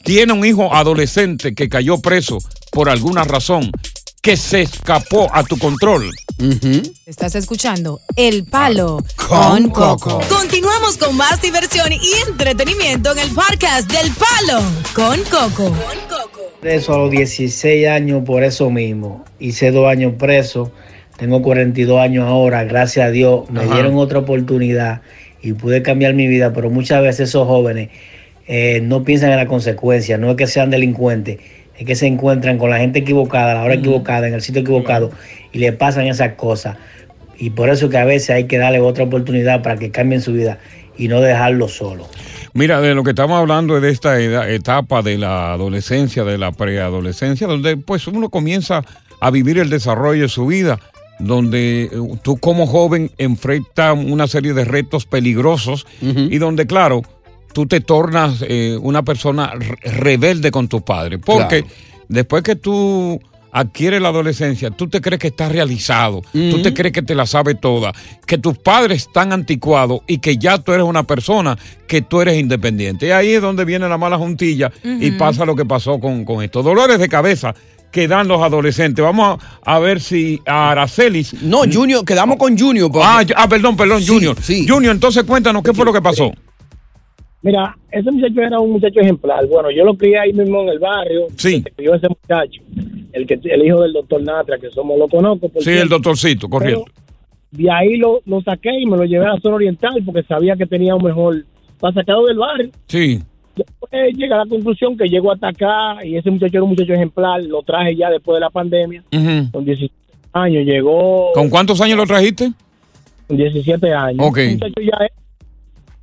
Tiene 0.04 0.32
un 0.32 0.44
hijo 0.44 0.72
adolescente 0.72 1.54
que 1.54 1.68
cayó 1.68 1.98
preso 1.98 2.38
por 2.72 2.88
alguna 2.88 3.24
razón, 3.24 3.70
que 4.22 4.36
se 4.36 4.62
escapó 4.62 5.28
a 5.32 5.42
tu 5.44 5.58
control. 5.58 6.10
Estás 7.06 7.34
escuchando 7.34 8.00
El 8.14 8.44
Palo 8.44 8.98
Con 9.28 9.70
Coco. 9.70 10.20
Continuamos 10.28 10.98
con 10.98 11.16
más 11.16 11.40
diversión 11.40 11.90
y 11.92 12.28
entretenimiento 12.28 13.12
en 13.12 13.18
el 13.20 13.30
podcast 13.30 13.90
del 13.90 14.12
Palo 14.12 14.62
con 14.94 15.18
Coco. 15.24 15.74
Preso 16.60 16.94
a 16.94 16.98
los 16.98 17.10
16 17.10 17.88
años 17.88 18.22
por 18.24 18.44
eso 18.44 18.70
mismo. 18.70 19.24
Hice 19.38 19.70
dos 19.70 19.88
años 19.88 20.14
preso. 20.18 20.72
Tengo 21.16 21.42
42 21.42 22.00
años 22.00 22.24
ahora. 22.26 22.64
Gracias 22.64 23.06
a 23.06 23.10
Dios 23.10 23.50
me 23.50 23.60
Ajá. 23.60 23.74
dieron 23.74 23.94
otra 23.96 24.18
oportunidad 24.20 25.00
y 25.42 25.52
pude 25.52 25.82
cambiar 25.82 26.14
mi 26.14 26.26
vida. 26.26 26.52
Pero 26.52 26.70
muchas 26.70 27.02
veces 27.02 27.28
esos 27.30 27.46
jóvenes 27.46 27.88
eh, 28.46 28.80
no 28.82 29.02
piensan 29.04 29.30
en 29.30 29.36
la 29.36 29.46
consecuencia. 29.46 30.18
No 30.18 30.30
es 30.30 30.36
que 30.36 30.46
sean 30.46 30.70
delincuentes. 30.70 31.38
Es 31.78 31.84
que 31.86 31.94
se 31.94 32.06
encuentran 32.06 32.58
con 32.58 32.70
la 32.70 32.78
gente 32.78 33.00
equivocada, 33.00 33.52
a 33.52 33.54
la 33.56 33.62
hora 33.64 33.74
equivocada, 33.74 34.28
en 34.28 34.34
el 34.34 34.40
sitio 34.42 34.62
equivocado 34.62 35.10
y 35.52 35.58
le 35.58 35.72
pasan 35.72 36.06
esas 36.06 36.32
cosas. 36.34 36.76
Y 37.38 37.50
por 37.50 37.68
eso 37.68 37.90
que 37.90 37.98
a 37.98 38.04
veces 38.06 38.30
hay 38.30 38.44
que 38.44 38.56
darle 38.56 38.80
otra 38.80 39.04
oportunidad 39.04 39.62
para 39.62 39.76
que 39.76 39.90
cambien 39.90 40.22
su 40.22 40.32
vida 40.32 40.58
y 40.96 41.08
no 41.08 41.20
dejarlo 41.20 41.68
solo. 41.68 42.08
Mira, 42.54 42.80
de 42.80 42.94
lo 42.94 43.04
que 43.04 43.10
estamos 43.10 43.38
hablando 43.38 43.76
es 43.76 43.82
de 43.82 43.90
esta 43.90 44.18
edad- 44.18 44.50
etapa 44.50 45.02
de 45.02 45.18
la 45.18 45.52
adolescencia, 45.52 46.24
de 46.24 46.38
la 46.38 46.52
preadolescencia, 46.52 47.46
donde 47.46 47.76
pues 47.76 48.06
uno 48.06 48.30
comienza 48.30 48.82
a 49.20 49.30
vivir 49.30 49.58
el 49.58 49.68
desarrollo 49.68 50.22
de 50.22 50.28
su 50.30 50.46
vida, 50.46 50.78
donde 51.18 51.84
eh, 51.84 51.90
tú 52.22 52.36
como 52.36 52.66
joven 52.66 53.10
enfrentas 53.18 53.96
una 53.96 54.26
serie 54.26 54.52
de 54.54 54.64
retos 54.64 55.06
peligrosos 55.06 55.86
y 56.00 56.38
donde, 56.38 56.66
claro, 56.66 57.02
tú 57.52 57.66
te 57.66 57.80
tornas 57.80 58.44
eh, 58.46 58.76
una 58.80 59.02
persona 59.02 59.52
re- 59.54 59.76
rebelde 59.92 60.50
con 60.50 60.68
tus 60.68 60.82
padres. 60.82 61.20
Porque 61.24 61.64
después 62.08 62.42
que 62.42 62.56
tú 62.56 63.18
adquieres 63.50 64.02
la 64.02 64.08
adolescencia, 64.08 64.70
tú 64.70 64.86
te 64.88 65.00
crees 65.00 65.18
que 65.18 65.28
estás 65.28 65.50
realizado, 65.50 66.20
tú 66.50 66.60
te 66.60 66.74
crees 66.74 66.92
que 66.92 67.00
te 67.00 67.14
la 67.14 67.24
sabes 67.24 67.58
toda, 67.58 67.90
que 68.26 68.36
tus 68.36 68.58
padres 68.58 69.06
están 69.06 69.32
anticuados 69.32 70.00
y 70.06 70.18
que 70.18 70.36
ya 70.36 70.58
tú 70.58 70.72
eres 70.74 70.84
una 70.84 71.04
persona 71.04 71.56
que 71.88 72.02
tú 72.02 72.20
eres 72.20 72.36
independiente. 72.38 73.06
Y 73.06 73.10
ahí 73.12 73.30
es 73.30 73.40
donde 73.40 73.64
viene 73.64 73.88
la 73.88 73.96
mala 73.96 74.18
juntilla 74.18 74.70
y 74.84 75.12
pasa 75.12 75.46
lo 75.46 75.56
que 75.56 75.64
pasó 75.64 75.98
con, 75.98 76.26
con 76.26 76.42
esto. 76.44 76.62
Dolores 76.62 76.98
de 76.98 77.08
cabeza 77.08 77.54
que 77.96 78.06
dan 78.06 78.28
los 78.28 78.42
adolescentes. 78.42 79.02
Vamos 79.02 79.38
a, 79.64 79.74
a 79.74 79.78
ver 79.78 80.00
si 80.00 80.42
a 80.44 80.72
Aracelis. 80.72 81.42
No, 81.42 81.62
Junior, 81.62 82.04
quedamos 82.04 82.36
con 82.36 82.58
Junior. 82.58 82.90
Ah, 82.96 83.22
ah, 83.34 83.48
perdón, 83.48 83.74
perdón, 83.74 84.02
Junior. 84.06 84.36
Junior, 84.68 84.94
entonces 84.94 85.24
cuéntanos 85.24 85.62
qué 85.62 85.72
fue 85.72 85.86
lo 85.86 85.94
que 85.94 86.02
pasó. 86.02 86.30
Mira, 87.40 87.74
ese 87.90 88.10
muchacho 88.10 88.42
era 88.42 88.60
un 88.60 88.72
muchacho 88.72 89.00
ejemplar. 89.00 89.46
Bueno, 89.46 89.70
yo 89.70 89.82
lo 89.82 89.96
crié 89.96 90.18
ahí 90.18 90.32
mismo 90.34 90.60
en 90.60 90.68
el 90.68 90.78
barrio. 90.78 91.28
Sí. 91.36 91.62
Se 91.62 91.70
crió 91.70 91.94
ese 91.94 92.06
muchacho, 92.08 92.60
el 93.14 93.26
que 93.26 93.40
el 93.42 93.66
hijo 93.66 93.80
del 93.80 93.94
doctor 93.94 94.22
Natra, 94.22 94.58
que 94.58 94.68
somos 94.70 94.98
lo 94.98 95.08
conozco. 95.08 95.48
por 95.48 95.62
Sí, 95.62 95.70
el 95.70 95.88
doctorcito, 95.88 96.50
correcto. 96.50 96.84
De 97.52 97.70
ahí 97.70 97.96
lo, 97.96 98.20
lo 98.26 98.42
saqué 98.42 98.78
y 98.78 98.84
me 98.84 98.98
lo 98.98 99.04
llevé 99.04 99.24
a 99.24 99.34
la 99.36 99.40
zona 99.40 99.54
oriental 99.54 100.02
porque 100.04 100.22
sabía 100.24 100.54
que 100.54 100.66
tenía 100.66 100.94
un 100.94 101.02
mejor 101.02 101.46
para 101.80 101.94
sacado 101.94 102.26
del 102.26 102.36
barrio. 102.36 102.70
Sí. 102.88 103.22
Después 103.56 104.14
llega 104.14 104.36
a 104.36 104.44
la 104.44 104.46
conclusión 104.46 104.96
que 104.96 105.08
llegó 105.08 105.32
hasta 105.32 105.48
acá 105.48 106.04
y 106.04 106.16
ese 106.16 106.30
muchacho 106.30 106.52
era 106.58 106.62
un 106.62 106.70
muchacho 106.70 106.92
ejemplar. 106.92 107.42
Lo 107.44 107.62
traje 107.62 107.96
ya 107.96 108.10
después 108.10 108.36
de 108.36 108.40
la 108.40 108.50
pandemia. 108.50 109.02
Con 109.50 109.64
17 109.64 109.92
años 110.32 110.64
llegó. 110.66 111.32
¿Con 111.32 111.48
cuántos 111.48 111.80
años 111.80 111.96
lo 111.96 112.06
trajiste? 112.06 112.52
Con 113.26 113.36
17 113.38 113.92
años. 113.92 114.20
Ok. 114.26 114.38
Un 114.38 114.52
muchacho 114.52 114.80
ya 114.82 115.04
es- 115.06 115.12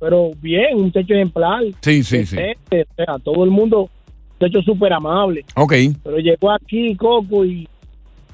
pero 0.00 0.30
bien, 0.42 0.74
un 0.76 0.82
muchacho 0.82 1.14
ejemplar. 1.14 1.62
Sí, 1.80 2.02
sí, 2.02 2.26
sí. 2.26 2.36
O 2.36 2.94
sea, 2.96 3.18
todo 3.22 3.44
el 3.44 3.50
mundo, 3.50 3.82
un 3.82 3.88
muchacho 4.40 4.60
súper 4.62 4.92
amable. 4.92 5.44
Ok. 5.54 5.72
Pero 6.02 6.18
llegó 6.18 6.50
aquí, 6.50 6.94
Coco, 6.96 7.44
y 7.44 7.68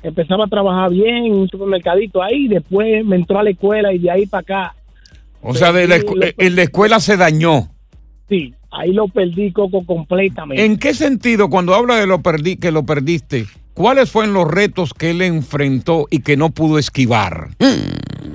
empezaba 0.02 0.46
a 0.46 0.48
trabajar 0.48 0.90
bien 0.90 1.26
en 1.26 1.32
un 1.34 1.48
supermercadito 1.48 2.22
ahí. 2.22 2.48
Después 2.48 3.04
me 3.04 3.16
entró 3.16 3.38
a 3.38 3.42
la 3.44 3.50
escuela 3.50 3.92
y 3.92 3.98
de 3.98 4.10
ahí 4.10 4.26
para 4.26 4.40
acá. 4.40 4.74
O 5.42 5.54
sea, 5.54 5.72
de 5.72 5.86
la 5.86 5.98
escu- 5.98 6.16
lo- 6.16 6.24
eh, 6.26 6.62
escuela 6.62 6.98
se 7.00 7.16
dañó. 7.16 7.68
Sí, 8.30 8.54
ahí 8.70 8.92
lo 8.94 9.08
perdí, 9.08 9.52
Coco, 9.52 9.84
completamente. 9.84 10.64
¿En 10.64 10.78
qué 10.78 10.94
sentido, 10.94 11.50
cuando 11.50 11.74
habla 11.74 11.96
de 11.96 12.06
lo 12.06 12.22
perdí, 12.22 12.56
que 12.56 12.70
lo 12.70 12.84
perdiste, 12.86 13.44
cuáles 13.74 14.10
fueron 14.10 14.32
los 14.34 14.48
retos 14.48 14.94
que 14.94 15.10
él 15.10 15.20
enfrentó 15.20 16.06
y 16.10 16.20
que 16.22 16.36
no 16.38 16.50
pudo 16.50 16.78
esquivar? 16.78 17.48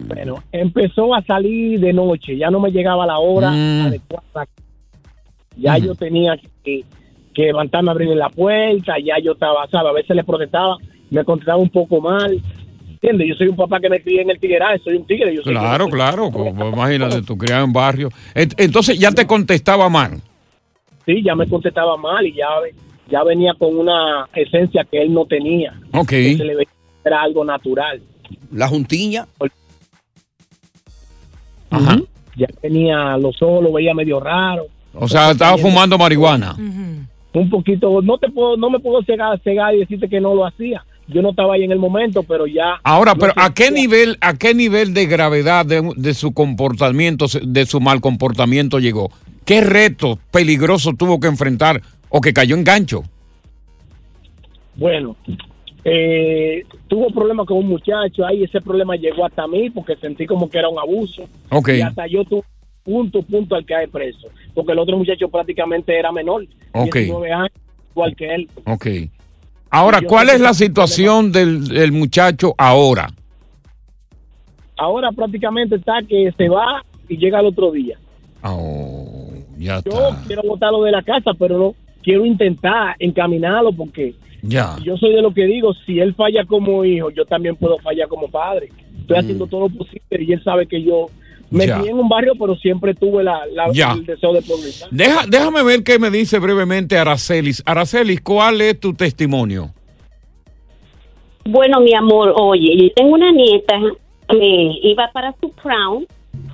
Bueno, 0.08 0.44
empezó 0.52 1.16
a 1.16 1.24
salir 1.24 1.80
de 1.80 1.94
noche, 1.94 2.38
ya 2.38 2.52
no 2.52 2.60
me 2.60 2.72
llegaba 2.72 3.08
la 3.08 3.18
hora 3.18 3.52
Mm. 3.52 3.86
adecuada. 3.88 4.48
Ya 5.58 5.78
yo 5.78 5.96
tenía 5.96 6.38
que, 6.64 6.84
que 7.34 7.44
levantarme 7.44 7.90
a 7.90 7.94
abrirle 7.94 8.16
la 8.16 8.30
puerta, 8.30 8.96
ya 9.02 9.16
yo 9.24 9.32
estaba, 9.32 9.66
¿sabes? 9.70 9.90
A 9.90 9.94
veces 9.94 10.16
le 10.16 10.24
protestaba, 10.26 10.78
me 11.10 11.24
contestaba 11.24 11.58
un 11.58 11.70
poco 11.70 12.02
mal. 12.02 12.42
¿Entiendes? 13.06 13.28
Yo 13.30 13.36
soy 13.36 13.48
un 13.50 13.56
papá 13.56 13.80
que 13.80 13.88
me 13.90 14.02
crié 14.02 14.22
en 14.24 14.32
el 14.32 14.40
tigueraje, 14.40 14.80
soy 14.84 14.96
un 14.96 15.06
tigre. 15.06 15.36
Yo 15.36 15.44
soy 15.44 15.54
Claro, 15.54 15.88
claro. 15.90 16.32
como- 16.32 16.70
imagínate, 16.70 17.22
tú 17.22 17.38
criado 17.38 17.64
en 17.64 17.72
barrio. 17.72 18.10
Ent- 18.34 18.56
Entonces 18.58 18.98
ya 18.98 19.12
te 19.12 19.28
contestaba 19.28 19.90
mal. 19.90 20.20
Sí, 21.06 21.22
ya 21.24 21.36
me 21.36 21.48
contestaba 21.48 21.96
mal 21.98 22.26
y 22.26 22.34
ya, 22.34 22.48
ya 23.12 23.24
venía 23.24 23.54
con 23.60 23.78
una 23.78 24.28
esencia 24.34 24.84
que 24.90 25.04
él 25.04 25.14
no 25.14 25.26
tenía. 25.26 25.74
Ok. 25.94 26.10
Que 26.10 26.36
se 26.38 26.44
le 26.46 26.68
era 27.06 27.22
algo 27.22 27.46
natural. 27.46 28.02
La 28.52 28.68
juntilla. 28.68 29.28
Ajá. 31.70 31.98
Ya 32.36 32.48
tenía 32.62 33.18
los 33.18 33.40
ojos, 33.42 33.64
lo 33.64 33.72
veía 33.74 33.94
medio 33.94 34.20
raro. 34.20 34.66
O 34.96 35.08
sea, 35.08 35.32
estaba 35.32 35.58
fumando 35.60 35.98
marihuana. 35.98 36.56
un 36.58 37.50
poquito, 37.50 38.02
no 38.02 38.18
te 38.18 38.30
puedo, 38.30 38.56
no 38.58 38.70
me 38.70 38.80
puedo 38.80 39.04
cegar, 39.04 39.38
cegar 39.44 39.76
y 39.76 39.80
decirte 39.80 40.08
que 40.08 40.22
no 40.22 40.34
lo 40.34 40.46
hacía. 40.46 40.84
Yo 41.08 41.22
no 41.22 41.30
estaba 41.30 41.54
ahí 41.54 41.64
en 41.64 41.72
el 41.72 41.80
momento, 41.80 42.24
pero 42.24 42.48
ya. 42.48 42.80
Ahora, 42.84 43.16
pero 43.16 43.34
¿a 43.36 43.54
qué 43.54 43.70
nivel, 43.70 44.18
a 44.22 44.34
qué 44.36 44.56
nivel 44.56 44.94
de 44.94 45.06
gravedad 45.06 45.66
de, 45.66 45.92
de 45.96 46.14
su 46.14 46.34
comportamiento, 46.34 47.28
de 47.44 47.66
su 47.66 47.80
mal 47.80 48.02
comportamiento 48.02 48.80
llegó? 48.80 49.12
¿Qué 49.46 49.62
reto 49.62 50.18
peligroso 50.32 50.94
tuvo 50.94 51.20
que 51.20 51.28
enfrentar 51.28 51.82
o 52.10 52.22
que 52.22 52.34
cayó 52.34 52.56
en 52.56 52.64
gancho? 52.64 53.04
Bueno, 54.76 55.16
eh, 55.84 56.64
tuvo 56.88 57.12
problemas 57.12 57.46
con 57.46 57.58
un 57.60 57.68
muchacho 57.68 58.26
ahí, 58.26 58.44
ese 58.44 58.60
problema 58.60 58.96
llegó 58.96 59.26
hasta 59.26 59.48
mí 59.48 59.70
porque 59.70 59.96
sentí 59.98 60.26
como 60.26 60.50
que 60.50 60.58
era 60.58 60.68
un 60.68 60.80
abuso. 60.80 61.30
Ok. 61.52 61.70
Y 61.70 61.82
hasta 61.82 62.08
yo 62.08 62.24
tuve 62.26 62.44
punto, 62.84 63.22
punto 63.22 63.56
al 63.56 63.66
caer 63.66 63.90
preso, 63.90 64.28
porque 64.54 64.72
el 64.72 64.80
otro 64.80 64.98
muchacho 64.98 65.30
prácticamente 65.30 65.98
era 65.98 66.12
menor, 66.12 66.46
Ok. 66.74 66.96
19 66.96 67.32
años, 67.32 67.52
igual 67.92 68.16
que 68.16 68.34
él. 68.34 68.50
Ok. 68.66 68.88
Ahora, 69.78 70.00
¿cuál 70.08 70.30
es 70.30 70.40
la 70.40 70.54
situación 70.54 71.32
del, 71.34 71.68
del 71.68 71.92
muchacho 71.92 72.56
ahora? 72.58 73.10
Ahora 74.78 75.12
prácticamente 75.12 75.76
está 75.76 76.00
que 76.08 76.32
se 76.38 76.48
va 76.50 76.84
y 77.10 77.18
llega 77.18 77.40
al 77.40 77.46
otro 77.48 77.72
día. 77.72 77.98
Oh, 78.44 79.34
ya 79.58 79.82
Yo 79.84 80.10
está. 80.10 80.24
quiero 80.28 80.44
botarlo 80.44 80.84
de 80.84 80.92
la 80.92 81.02
casa, 81.02 81.32
pero 81.38 81.58
no 81.58 81.76
quiero 82.04 82.26
intentar 82.26 82.96
encaminarlo 83.00 83.72
porque 83.74 84.16
Ya. 84.44 84.78
yo 84.84 84.96
soy 84.98 85.14
de 85.14 85.22
lo 85.22 85.34
que 85.34 85.44
digo, 85.46 85.74
si 85.86 86.00
él 86.00 86.14
falla 86.16 86.46
como 86.46 86.86
hijo, 86.86 87.10
yo 87.10 87.26
también 87.26 87.56
puedo 87.56 87.78
fallar 87.80 88.08
como 88.08 88.30
padre. 88.30 88.70
Estoy 89.02 89.18
Mm. 89.18 89.20
haciendo 89.20 89.48
todo 89.48 89.62
lo 89.62 89.70
posible 89.70 90.24
y 90.24 90.32
él 90.34 90.44
sabe 90.44 90.68
que 90.68 90.82
yo 90.84 91.08
me 91.52 91.68
Ya. 91.68 91.78
crié 91.78 91.92
en 91.92 92.00
un 92.00 92.10
barrio, 92.10 92.34
pero 92.40 92.56
siempre 92.56 92.94
tuve 92.94 93.24
la, 93.24 93.40
el 93.46 94.06
deseo 94.06 94.34
de 94.34 94.42
progresar. 94.42 94.90
Deja- 94.92 95.26
déjame 95.28 95.64
ver 95.64 95.84
qué 95.84 96.00
me 96.00 96.10
dice 96.10 96.40
brevemente 96.40 96.98
Aracelis. 96.98 97.62
Aracelis, 97.66 98.22
¿cuál 98.22 98.62
es 98.62 98.80
tu 98.80 98.94
testimonio? 98.94 99.72
Bueno, 101.46 101.80
mi 101.80 101.94
amor, 101.94 102.34
oye, 102.36 102.76
yo 102.76 102.90
tengo 102.96 103.14
una 103.14 103.32
nieta 103.32 103.76
que 104.30 104.72
iba 104.84 105.10
para 105.14 105.34
su 105.40 105.54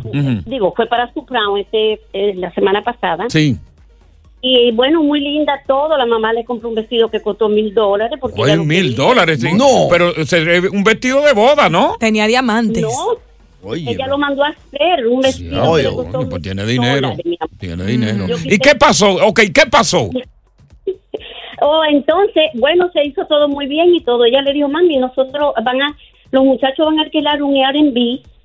Ujú. 0.03 0.41
digo, 0.45 0.73
fue 0.75 0.85
para 0.87 1.11
su 1.13 1.25
prom 1.25 1.57
este, 1.57 1.93
eh, 2.13 2.33
la 2.35 2.53
semana 2.53 2.83
pasada. 2.83 3.25
Sí. 3.29 3.57
Y 4.41 4.71
bueno, 4.71 5.03
muy 5.03 5.19
linda 5.21 5.53
todo. 5.67 5.95
La 5.97 6.05
mamá 6.05 6.33
le 6.33 6.43
compró 6.43 6.69
un 6.69 6.75
vestido 6.75 7.09
que 7.09 7.21
costó 7.21 7.47
mil 7.47 7.73
dólares. 7.73 8.17
porque 8.19 8.41
Oye, 8.41 8.57
mil 8.57 8.95
dólares. 8.95 9.39
sí. 9.39 9.47
Pero 9.89 10.25
se- 10.25 10.59
un 10.69 10.83
vestido 10.83 11.21
de 11.21 11.33
boda, 11.33 11.69
¿no? 11.69 11.95
Tenía 11.99 12.25
diamantes. 12.27 12.81
No, 12.81 12.89
ella 13.75 14.07
lo 14.07 14.17
mandó 14.17 14.43
a 14.43 14.49
hacer, 14.49 15.07
un 15.07 15.21
vestido 15.21 15.61
que 15.61 15.67
Oye, 15.69 15.83
le 15.83 15.89
costó 15.89 16.11
bueno, 16.11 16.29
pues 16.29 16.41
tiene 16.41 16.65
dinero. 16.65 17.13
Tiene 17.59 17.85
dinero. 17.85 18.25
¿Y 18.45 18.57
qué 18.57 18.75
pasó? 18.75 19.11
Ok, 19.27 19.41
¿qué 19.53 19.63
pasó? 19.69 20.09
Oh, 21.63 21.83
entonces, 21.87 22.45
bueno, 22.55 22.89
se 22.91 23.05
hizo 23.05 23.23
todo 23.27 23.47
muy 23.47 23.67
bien 23.67 23.93
y 23.93 24.01
todo. 24.01 24.25
Ella 24.25 24.41
le 24.41 24.51
dijo, 24.51 24.67
mami, 24.67 24.97
nosotros 24.97 25.53
van 25.63 25.79
a, 25.79 25.95
los 26.31 26.43
muchachos 26.43 26.87
van 26.87 26.97
a 26.97 27.03
alquilar 27.03 27.43
un 27.43 27.55
Airbnb 27.55 27.95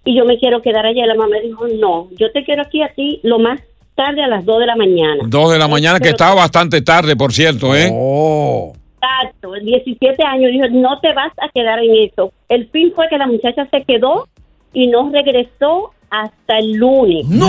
y 0.05 0.15
yo 0.15 0.27
me 0.27 0.39
quiero 0.39 0.61
quedar 0.61 0.85
allá. 0.85 1.07
La 1.07 1.15
mamá 1.15 1.37
dijo, 1.43 1.67
no, 1.67 2.09
yo 2.19 2.31
te 2.33 2.45
quiero 2.45 2.61
aquí 2.61 2.83
a 2.83 2.89
ti 2.89 3.21
lo 3.23 3.39
más 3.39 3.59
tarde 3.95 4.23
a 4.23 4.29
las 4.29 4.45
2 4.45 4.61
de 4.61 4.67
la 4.67 4.77
mañana. 4.77 5.25
Dos 5.27 5.51
de 5.51 5.59
la 5.59 5.67
mañana, 5.67 5.99
que 5.99 6.05
Pero- 6.05 6.17
estaba 6.17 6.35
bastante 6.35 6.83
tarde, 6.83 7.17
por 7.17 7.33
cierto, 7.33 7.75
¿eh? 7.75 7.89
Oh. 7.91 8.75
Exacto, 9.01 9.53
17 9.53 10.23
años. 10.23 10.51
Dijo, 10.53 10.67
no 10.73 11.01
te 11.01 11.15
vas 11.15 11.33
a 11.39 11.49
quedar 11.49 11.79
en 11.83 12.11
eso. 12.11 12.33
El 12.51 12.69
fin 12.69 12.93
fue 12.95 13.09
que 13.09 13.17
la 13.17 13.27
muchacha 13.27 13.67
se 13.71 13.83
quedó 13.85 14.29
y 14.77 14.89
no 14.89 15.09
regresó 15.11 15.95
hasta 16.11 16.59
el 16.59 16.75
lunes. 16.75 17.27
No, 17.29 17.49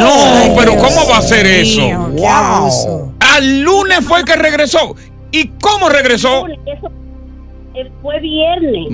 pero 0.57 0.71
¿cómo 0.77 1.09
va 1.11 1.17
a 1.17 1.21
ser 1.21 1.45
eso? 1.45 1.81
Wow. 1.81 3.13
Al 3.19 3.59
lunes 3.63 3.99
fue 4.05 4.23
que 4.23 4.37
regresó. 4.37 4.95
¿Y 5.29 5.49
cómo 5.61 5.89
regresó? 5.89 6.47
Eso 6.47 6.89
eh, 7.75 7.91
fue 8.01 8.21
viernes. 8.21 8.87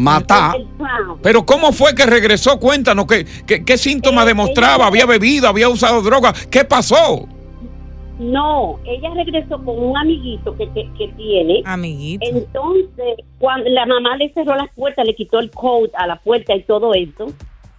Prom. 0.79 1.19
Pero 1.21 1.45
¿cómo 1.45 1.71
fue 1.71 1.93
que 1.93 2.07
regresó? 2.07 2.59
Cuéntanos, 2.59 3.05
¿qué, 3.05 3.23
qué, 3.45 3.63
qué 3.63 3.77
síntomas 3.77 4.25
demostraba? 4.25 4.87
¿Había 4.87 5.05
bebido? 5.05 5.47
¿Había 5.47 5.69
usado 5.69 6.01
droga? 6.01 6.33
¿Qué 6.49 6.63
pasó? 6.63 7.27
No, 8.17 8.79
ella 8.83 9.11
regresó 9.13 9.63
con 9.63 9.77
un 9.77 9.95
amiguito 9.95 10.57
que, 10.57 10.67
que, 10.71 10.89
que 10.97 11.07
tiene. 11.09 11.61
Amiguito. 11.65 12.25
Entonces, 12.27 13.25
cuando 13.37 13.69
la 13.69 13.85
mamá 13.85 14.17
le 14.17 14.33
cerró 14.33 14.55
las 14.55 14.73
puertas, 14.73 15.05
le 15.05 15.13
quitó 15.13 15.37
el 15.37 15.51
code 15.51 15.91
a 15.93 16.07
la 16.07 16.15
puerta 16.15 16.55
y 16.55 16.63
todo 16.63 16.95
eso, 16.95 17.27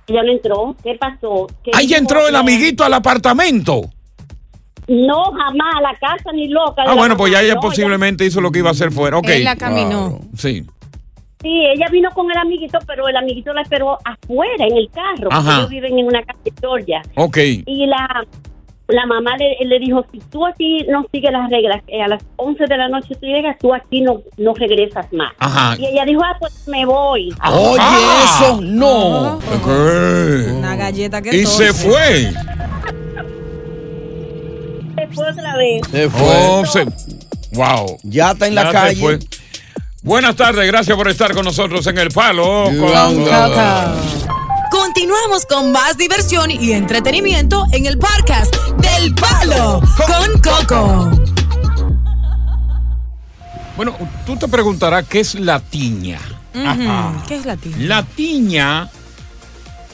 ella 0.07 0.23
no 0.23 0.33
entró. 0.33 0.77
¿Qué 0.83 0.95
pasó? 0.95 1.47
Que 1.63 1.71
Ahí 1.75 1.87
dijo, 1.87 1.99
entró 1.99 2.29
el 2.29 2.37
amiguito 2.37 2.85
al 2.85 2.95
apartamento. 2.95 3.83
No, 4.87 5.33
jamás, 5.33 5.77
a 5.77 5.81
la 5.81 5.95
casa 5.99 6.31
ni 6.33 6.49
loca. 6.49 6.83
Ah, 6.87 6.95
bueno, 6.95 7.17
pues 7.17 7.33
ya 7.33 7.41
ella 7.41 7.55
no, 7.55 7.61
posiblemente 7.61 8.25
hizo 8.27 8.41
lo 8.41 8.51
que 8.53 8.59
iba 8.59 8.69
a 8.69 8.73
hacer 8.73 8.93
fuera. 8.93 9.17
Ok. 9.19 9.29
Él 9.29 9.45
la 9.45 9.57
caminó. 9.57 10.21
Sí. 10.37 10.65
Sí, 11.41 11.67
ella 11.67 11.87
vino 11.91 12.11
con 12.11 12.31
el 12.31 12.39
amiguito, 12.39 12.79
pero 12.87 13.07
el 13.09 13.17
amiguito 13.17 13.53
la 13.53 13.63
esperó 13.63 13.99
afuera, 14.05 14.67
en 14.67 14.77
el 14.77 14.91
carro. 14.91 15.29
porque 15.31 15.37
Ajá. 15.37 15.57
Ellos 15.59 15.71
viven 15.71 15.99
en 15.99 16.07
una 16.07 16.23
casa 16.23 16.39
de 16.45 16.53
Georgia. 16.59 17.03
Ok. 17.17 17.37
Y 17.67 17.87
la, 17.87 18.25
la 18.89 19.07
mamá 19.07 19.37
le, 19.39 19.57
le 19.67 19.79
dijo, 19.79 20.05
si 20.13 20.19
tú 20.31 20.45
aquí 20.47 20.85
no 20.91 21.07
sigues 21.11 21.33
las 21.33 21.49
reglas, 21.49 21.83
eh, 21.89 22.03
a 22.03 22.09
las 22.09 22.23
11 22.37 22.65
de 22.69 22.77
la 22.77 22.89
noche 22.89 23.15
tú 23.19 23.27
llegas, 23.27 23.57
tú 23.59 23.73
aquí 23.73 24.03
no, 24.03 24.21
no 24.37 24.53
regresas 24.55 25.11
más. 25.13 25.33
Ajá. 25.39 25.75
Y 25.79 25.87
ella 25.87 26.05
dijo, 26.05 26.21
ah, 26.23 26.37
pues 26.39 26.69
me 26.69 26.85
voy. 26.85 27.35
Oye, 27.51 27.81
eso 28.25 28.61
no. 28.61 29.37
Ok. 29.37 29.67
Una 30.59 30.77
galleta 30.77 31.23
que 31.23 31.35
Y 31.35 31.47
se 31.47 31.73
fue. 31.73 32.31
Se 34.97 35.07
fue 35.13 35.31
otra 35.31 35.57
vez. 35.57 35.83
Se 35.91 36.11
Oh, 36.21 36.65
se- 36.67 36.85
Wow. 37.53 37.99
Ya 38.03 38.33
está 38.33 38.49
en 38.49 38.55
la 38.55 38.65
Ya 38.65 38.73
calle. 38.73 39.01
fue. 39.01 39.19
Buenas 40.03 40.37
tardes, 40.37 40.67
gracias 40.67 40.95
por 40.97 41.09
estar 41.09 41.33
con 41.33 41.45
nosotros 41.47 41.87
en 41.87 41.97
El 41.99 42.09
Palo. 42.11 42.65
con- 42.65 44.24
Continuamos 44.85 45.47
con 45.47 45.73
más 45.73 45.97
diversión 45.97 46.51
y 46.51 46.73
entretenimiento 46.73 47.65
en 47.73 47.87
el 47.87 47.97
podcast 47.97 48.55
del 48.77 49.15
Palo 49.15 49.81
con 49.97 50.41
Coco. 50.43 51.11
Bueno, 53.79 53.97
tú 54.27 54.37
te 54.37 54.47
preguntarás 54.47 55.09
qué 55.09 55.21
es 55.21 55.37
la 55.37 55.59
tiña. 55.59 56.21
Ujú. 56.55 57.27
¿Qué 57.27 57.37
es 57.37 57.47
la 57.47 57.57
tiña? 57.57 57.77
La 57.79 58.03
tiña 58.03 58.91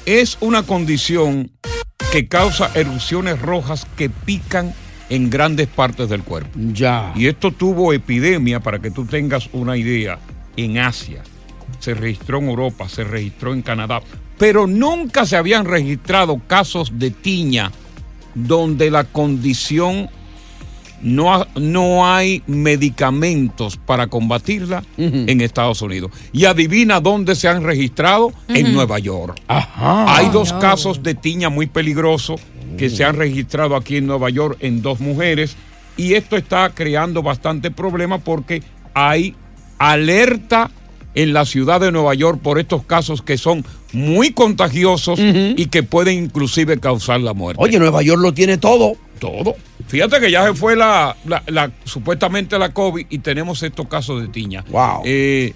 es 0.06 0.36
una 0.40 0.64
condición 0.64 1.52
que 2.10 2.26
causa 2.26 2.72
erupciones 2.74 3.40
rojas 3.40 3.86
que 3.96 4.10
pican 4.10 4.74
en 5.08 5.30
grandes 5.30 5.68
partes 5.68 6.08
del 6.08 6.24
cuerpo. 6.24 6.50
Ya. 6.56 7.12
Y 7.14 7.28
esto 7.28 7.52
tuvo 7.52 7.92
epidemia, 7.92 8.58
para 8.58 8.80
que 8.80 8.90
tú 8.90 9.04
tengas 9.04 9.50
una 9.52 9.76
idea, 9.76 10.18
en 10.56 10.78
Asia. 10.78 11.22
Se 11.78 11.94
registró 11.94 12.38
en 12.38 12.48
Europa, 12.48 12.88
se 12.88 13.04
registró 13.04 13.54
en 13.54 13.62
Canadá, 13.62 14.02
pero 14.40 14.66
nunca 14.66 15.26
se 15.26 15.36
habían 15.36 15.66
registrado 15.66 16.40
casos 16.46 16.92
de 16.98 17.10
tiña 17.10 17.70
donde 18.34 18.90
la 18.90 19.04
condición 19.04 20.08
no, 21.02 21.46
no 21.56 22.06
hay 22.06 22.42
medicamentos 22.46 23.76
para 23.76 24.06
combatirla 24.06 24.82
en 24.96 25.40
Estados 25.42 25.82
Unidos. 25.82 26.10
Y 26.32 26.46
adivina 26.46 27.00
dónde 27.00 27.34
se 27.34 27.48
han 27.48 27.62
registrado 27.62 28.32
en. 28.48 28.72
Nueva 28.72 28.98
York. 28.98 29.38
Ajá. 29.46 30.16
Hay 30.16 30.30
dos 30.30 30.52
No. 30.54 30.58
casos 30.58 31.02
de 31.02 31.14
tiña 31.14 31.50
muy 31.50 31.66
peligrosos 31.66 32.40
que 32.78 32.88
se 32.88 33.04
han 33.04 33.16
registrado 33.16 33.76
aquí 33.76 33.98
en 33.98 34.06
Nueva 34.06 34.30
York 34.30 34.56
en 34.60 34.80
dos 34.80 35.00
mujeres. 35.00 35.54
Y 35.98 36.14
esto 36.14 36.36
está 36.38 36.70
creando 36.70 37.22
bastante 37.22 37.70
problema 37.70 38.18
porque 38.18 38.62
hay 38.94 39.34
alerta 39.78 40.70
en 41.14 41.32
la 41.32 41.44
ciudad 41.44 41.80
de 41.80 41.90
Nueva 41.92 42.14
York 42.14 42.40
por 42.42 42.58
estos 42.58 42.84
casos 42.84 43.22
que 43.22 43.36
son 43.38 43.64
muy 43.92 44.32
contagiosos 44.32 45.18
y 45.18 45.66
que 45.66 45.82
pueden 45.82 46.24
inclusive 46.24 46.78
causar 46.78 47.20
la 47.20 47.34
muerte. 47.34 47.62
Oye, 47.62 47.78
Nueva 47.78 48.02
York 48.02 48.20
lo 48.22 48.32
tiene 48.32 48.58
todo. 48.58 48.92
Todo. 49.18 49.54
Fíjate 49.88 50.18
que 50.20 50.30
ya 50.30 50.46
se 50.46 50.54
fue 50.54 50.76
la, 50.76 51.14
la- 51.26 51.42
la- 51.48 51.70
supuestamente 51.84 52.58
la 52.58 52.72
COVID 52.72 53.06
y 53.10 53.18
tenemos 53.18 53.62
estos 53.62 53.86
casos 53.88 54.22
de 54.22 54.28
tiña. 54.28 54.64
Wow. 54.70 55.02
Eh, 55.04 55.52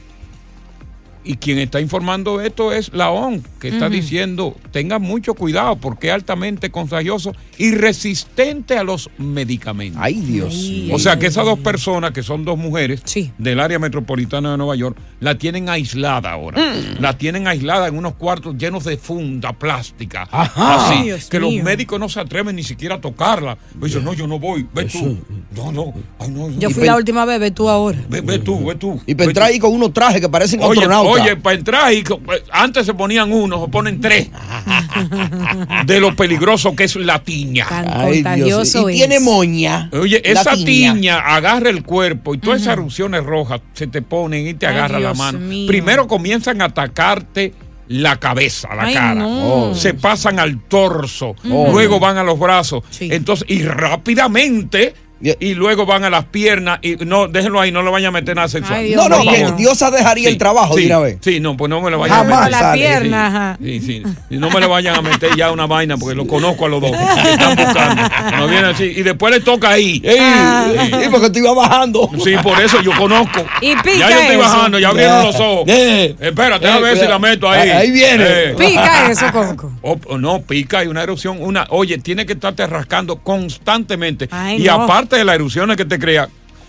y 1.25 1.37
quien 1.37 1.59
está 1.59 1.81
informando 1.81 2.41
esto 2.41 2.73
es 2.73 2.93
la 2.93 3.11
ON, 3.11 3.43
que 3.61 3.69
está 3.69 3.89
diciendo 3.89 4.57
tengan 4.71 5.03
mucho 5.03 5.35
cuidado 5.35 5.77
porque 5.77 6.09
es 6.09 6.15
altamente 6.15 6.71
contagioso 6.71 7.35
y 7.59 7.73
resistente 7.73 8.77
a 8.77 8.85
los 8.85 9.11
medicamentos. 9.19 10.01
Ay, 10.03 10.15
Dios. 10.15 10.71
O 10.93 10.99
sea 10.99 11.19
que 11.19 11.27
esas 11.27 11.45
dos 11.45 11.59
personas, 11.59 12.13
que 12.13 12.23
son 12.23 12.45
dos 12.45 12.59
mujeres 12.59 13.03
del 13.39 13.61
área 13.61 13.79
metropolitana 13.79 14.53
de 14.53 14.59
Nueva 14.59 14.77
York, 14.77 14.97
la 15.21 15.37
tienen 15.39 15.69
aislada 15.69 16.33
ahora. 16.33 16.61
Mm. 16.61 17.01
La 17.01 17.17
tienen 17.17 17.47
aislada 17.47 17.89
en 17.89 17.97
unos 17.97 18.15
cuartos 18.15 18.57
llenos 18.57 18.85
de 18.85 18.97
funda 18.97 19.53
plástica. 19.53 20.29
Ajá. 20.31 20.91
Así 20.91 21.05
Dios 21.05 21.29
que 21.29 21.41
mío. 21.41 21.51
los 21.51 21.65
médicos 21.65 22.01
no 22.01 22.09
se 22.09 22.21
atreven 22.21 22.57
ni 22.57 22.63
siquiera 22.63 22.97
a 22.97 23.01
tocarla. 23.01 23.57
Dicen, 23.81 24.05
no, 24.05 24.13
yo 24.13 24.27
no 24.27 24.39
voy, 24.39 24.67
ve 24.75 24.85
tú. 24.85 25.19
No, 25.55 25.73
no. 25.73 25.95
Ay, 26.19 26.29
no, 26.31 26.51
Yo 26.59 26.71
fui 26.71 26.85
la 26.85 26.97
última 26.97 27.25
vez, 27.25 27.41
ve 27.41 27.51
tú 27.51 27.69
ahora. 27.69 27.99
Ve, 28.09 28.21
ve 28.21 28.39
tú, 28.39 28.65
ve 28.67 28.75
tú. 28.75 29.01
Y 29.07 29.15
para 29.15 29.31
entrar 29.31 29.49
ahí 29.49 29.59
con 29.59 29.73
unos 29.73 29.93
trajes 29.93 30.21
que 30.21 30.29
parecen 30.29 30.61
Oye, 30.61 30.81
astronautas. 30.81 31.14
Oye, 31.23 31.37
para 31.37 31.57
entrar 31.57 31.93
y 31.93 31.99
eh, 31.99 32.05
antes 32.53 32.87
se 32.87 32.95
ponían 32.95 33.33
uno, 33.33 33.65
se 33.65 33.71
ponen 33.71 34.01
tres. 34.01 34.29
de 35.87 36.01
lo 36.01 36.15
peligroso 36.15 36.75
que 36.75 36.85
es 36.85 36.97
la 36.97 37.19
tiña. 37.23 37.67
Tan 37.69 37.87
Ay, 37.89 38.23
Dios, 38.37 38.75
y 38.75 38.95
tiene 38.95 39.21
moña. 39.21 39.91
Oye, 39.93 40.21
esa 40.25 40.53
tiña. 40.55 40.95
tiña. 40.95 41.19
agarra 41.19 41.71
el 41.71 41.83
cuerpo 41.83 42.35
y 42.35 42.39
todas 42.39 42.63
esas 42.63 42.75
erupciones 42.75 43.25
rojas 43.25 43.61
se 43.75 43.87
te 43.87 44.03
ponen 44.03 44.47
y 44.47 44.55
te 44.55 44.67
Ay, 44.67 44.75
agarra 44.75 44.99
la 45.01 45.15
mano. 45.15 45.39
mío. 45.39 45.67
Primero 45.67 46.07
comienzan 46.07 46.61
a 46.63 46.67
atacarte 46.67 47.53
la 47.89 48.17
cabeza, 48.19 48.75
la 48.75 48.85
Ay, 48.85 48.95
cara. 48.95 49.15
no. 49.15 49.75
Se 49.75 49.95
pasan 49.95 50.39
al 50.39 50.59
torso, 50.63 51.35
Oh. 51.51 51.71
luego 51.73 52.01
van 52.01 52.17
a 52.17 52.23
los 52.25 52.39
brazos. 52.39 52.83
Entonces, 53.01 53.47
y 53.51 53.63
rápidamente 53.63 54.95
y 55.21 55.55
luego 55.55 55.87
van 55.87 56.05
a 56.05 56.11
las 56.11 56.25
piernas 56.27 56.81
y 56.83 56.97
no, 56.97 57.29
déjenlo 57.29 57.59
ahí, 57.61 57.73
no 57.73 57.83
lo 57.83 57.91
vayan 57.91 58.09
a 58.09 58.13
meter 58.21 58.37
nada 58.37 58.49
sexual. 58.49 58.81
Ay, 58.81 58.89
Dios 58.89 59.09
No, 59.09 59.25
no, 59.25 59.31
que 59.31 59.53
Diosa 59.57 59.91
dejaría 59.91 60.29
el 60.29 60.37
trabajo 60.37 60.77
sí, 60.77 60.87
una 60.87 60.99
vez. 60.99 61.19
Sí, 61.23 61.41
no, 61.41 61.57
pues 61.57 61.71
no 61.71 61.81
me 61.81 61.91
lo 61.91 61.99
vayan 61.99 62.19
Jamás 62.19 62.41
a 62.41 62.45
meter. 62.45 62.61
La 62.63 62.73
pierna, 62.75 63.27
ajá. 63.29 63.59
Sí, 63.63 63.81
sí. 63.81 64.03
Y 64.29 64.37
no 64.37 64.51
me 64.51 64.61
le 64.61 64.67
vayan 64.67 64.97
a 64.97 65.03
meter 65.03 65.35
ya 65.37 65.51
una 65.51 65.67
vaina 65.67 65.97
porque 65.97 66.15
lo 66.15 66.27
conozco 66.27 66.67
a 66.67 66.69
los 66.69 66.81
dos. 66.83 66.91
que 66.91 67.31
están 67.31 67.57
buscando. 67.57 68.03
No 68.37 68.49
viene 68.49 68.69
así. 68.69 68.85
Y 68.85 69.03
después 69.03 69.33
le 69.33 69.41
toca 69.41 69.71
ahí. 69.71 70.03
Ah. 70.21 70.67
Sí, 70.85 71.09
porque 71.11 71.31
tú 71.31 71.39
ibas 71.39 71.55
bajando. 71.55 72.11
Sí, 72.23 72.35
por 72.43 72.61
eso 72.61 72.83
yo 72.83 72.91
conozco. 72.99 73.45
Y 73.63 73.75
pica 73.77 73.97
Ya 73.99 74.11
yo 74.11 74.17
estoy 74.19 74.37
eso. 74.37 74.39
bajando, 74.41 74.79
ya 74.79 74.89
abrieron 74.89 75.23
los 75.25 75.37
ojos. 75.37 75.65
Eh. 75.69 76.15
Espérate, 76.21 76.67
Eh, 76.67 76.71
a 76.71 76.79
ver 76.81 76.99
si 76.99 77.07
la 77.07 77.19
meto 77.19 77.49
ahí. 77.49 77.71
Ahí 77.71 77.91
viene. 77.91 78.25
Eh. 78.27 78.55
Pica 78.59 79.11
eso, 79.11 79.27
Coco. 79.33 79.73
O- 79.83 79.99
o 80.09 80.19
no, 80.19 80.43
pica, 80.43 80.81
hay 80.81 80.89
una 80.89 81.03
erupción. 81.03 81.39
Una, 81.41 81.67
oye, 81.71 81.99
tiene 81.99 82.27
que 82.27 82.35
estarte 82.35 82.67
rascando 82.67 83.17
constantemente. 83.21 84.29
Ay, 84.31 84.61
y 84.63 84.65
no. 84.67 84.83
aparte 84.83 85.04
de 85.11 85.25
las 85.25 85.35
erupciones 85.37 85.77
que 85.77 85.85
te 85.85 85.99
crea, 85.99 86.29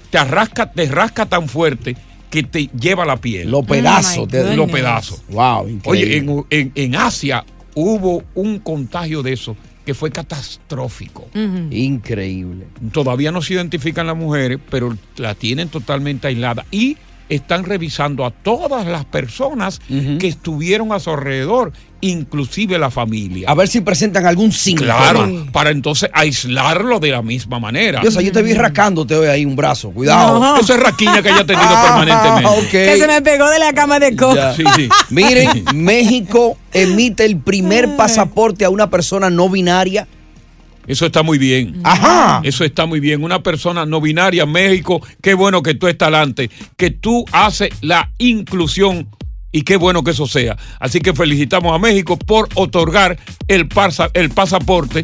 te 0.10 0.24
rasca, 0.24 0.72
te 0.72 0.86
rasca 0.88 1.26
tan 1.26 1.48
fuerte 1.50 1.96
que 2.30 2.44
te 2.44 2.70
lleva 2.80 3.06
la 3.06 3.18
piel. 3.18 3.50
Los 3.50 3.66
pedazos. 3.66 4.28
te- 4.28 4.56
Los 4.56 4.70
pedazos. 4.70 5.24
Wow, 5.30 5.80
Oye, 5.86 6.18
increíble. 6.18 6.44
en, 6.50 6.60
en- 6.60 6.72
en 6.76 6.96
Asia 6.96 7.46
hubo 7.76 8.24
un 8.36 8.60
contagio 8.60 9.22
de 9.24 9.34
eso 9.34 9.56
que 9.86 9.94
fue 9.94 10.12
catastrófico. 10.12 11.28
Increíble. 11.72 12.66
Todavía 12.92 13.32
no 13.32 13.42
se 13.42 13.54
identifican 13.54 14.08
las 14.08 14.18
mujeres, 14.18 14.60
pero 14.70 14.98
la 15.18 15.36
tienen 15.36 15.70
totalmente 15.70 16.28
aislada 16.28 16.66
y 16.72 16.98
están 17.30 17.64
revisando 17.64 18.26
a 18.26 18.32
todas 18.32 18.86
las 18.86 19.06
personas 19.06 19.82
que 19.88 20.28
estuvieron 20.28 20.92
a 20.92 21.00
su 21.00 21.10
alrededor, 21.10 21.72
inclusive 22.02 22.78
la 22.78 22.92
familia. 22.92 23.50
A 23.50 23.56
ver 23.56 23.68
si 23.68 23.82
presentan 23.82 24.26
algún 24.26 24.52
síntoma. 24.52 24.96
Claro, 24.96 25.46
para 25.52 25.72
entonces 25.72 26.10
aislarlo 26.14 27.00
de 27.00 27.10
la 27.12 27.22
misma 27.22 27.60
manera. 27.60 28.02
Diosa, 28.02 28.22
yo 28.22 28.32
te 28.32 28.44
vi 28.44 28.54
rascándote 28.54 29.16
hoy 29.16 29.28
ahí 29.28 29.46
un 29.46 29.56
brazo. 29.56 29.90
Cuidado. 29.92 30.40
No. 30.40 30.58
Eso 30.60 30.76
es 30.76 30.80
raquiña 30.80 31.22
que 31.22 31.30
haya 31.30 31.46
tenido 31.46 31.66
Ah, 31.68 31.98
permanentemente. 32.06 32.70
Que 32.70 32.98
se 32.98 33.08
me 33.08 33.22
pegó 33.22 33.50
de 33.50 33.60
la 33.60 33.74
cama 33.74 34.00
de 34.00 34.16
Coco. 34.16 34.36
Ya. 34.36 34.54
Sí, 34.54 34.64
sí. 34.76 34.90
Miren, 35.10 35.64
México 35.74 36.58
emite 36.74 37.26
el 37.26 37.38
primer 37.38 37.96
pasaporte 37.96 38.66
a 38.66 38.70
una 38.70 38.90
persona 38.90 39.30
no 39.30 39.50
binaria. 39.50 40.08
Eso 40.88 41.06
está 41.06 41.24
muy 41.24 41.38
bien. 41.38 41.80
Ajá. 41.84 42.42
Eso 42.44 42.64
está 42.64 42.86
muy 42.86 43.00
bien. 43.00 43.24
Una 43.24 43.42
persona 43.42 43.86
no 43.86 44.02
binaria, 44.02 44.46
México, 44.46 45.02
qué 45.22 45.34
bueno 45.34 45.62
que 45.64 45.74
tú 45.74 45.88
estás 45.88 46.08
adelante, 46.10 46.50
que 46.78 46.92
tú 46.92 47.26
haces 47.32 47.70
la 47.82 48.12
inclusión 48.18 49.08
y 49.52 49.62
qué 49.62 49.78
bueno 49.78 50.04
que 50.04 50.12
eso 50.12 50.28
sea. 50.28 50.58
Así 50.80 51.00
que 51.00 51.14
felicitamos 51.14 51.74
a 51.74 51.80
México 51.80 52.18
por 52.18 52.50
otorgar 52.56 53.18
el, 53.48 53.68
pasa- 53.68 54.10
el 54.14 54.30
pasaporte 54.30 55.04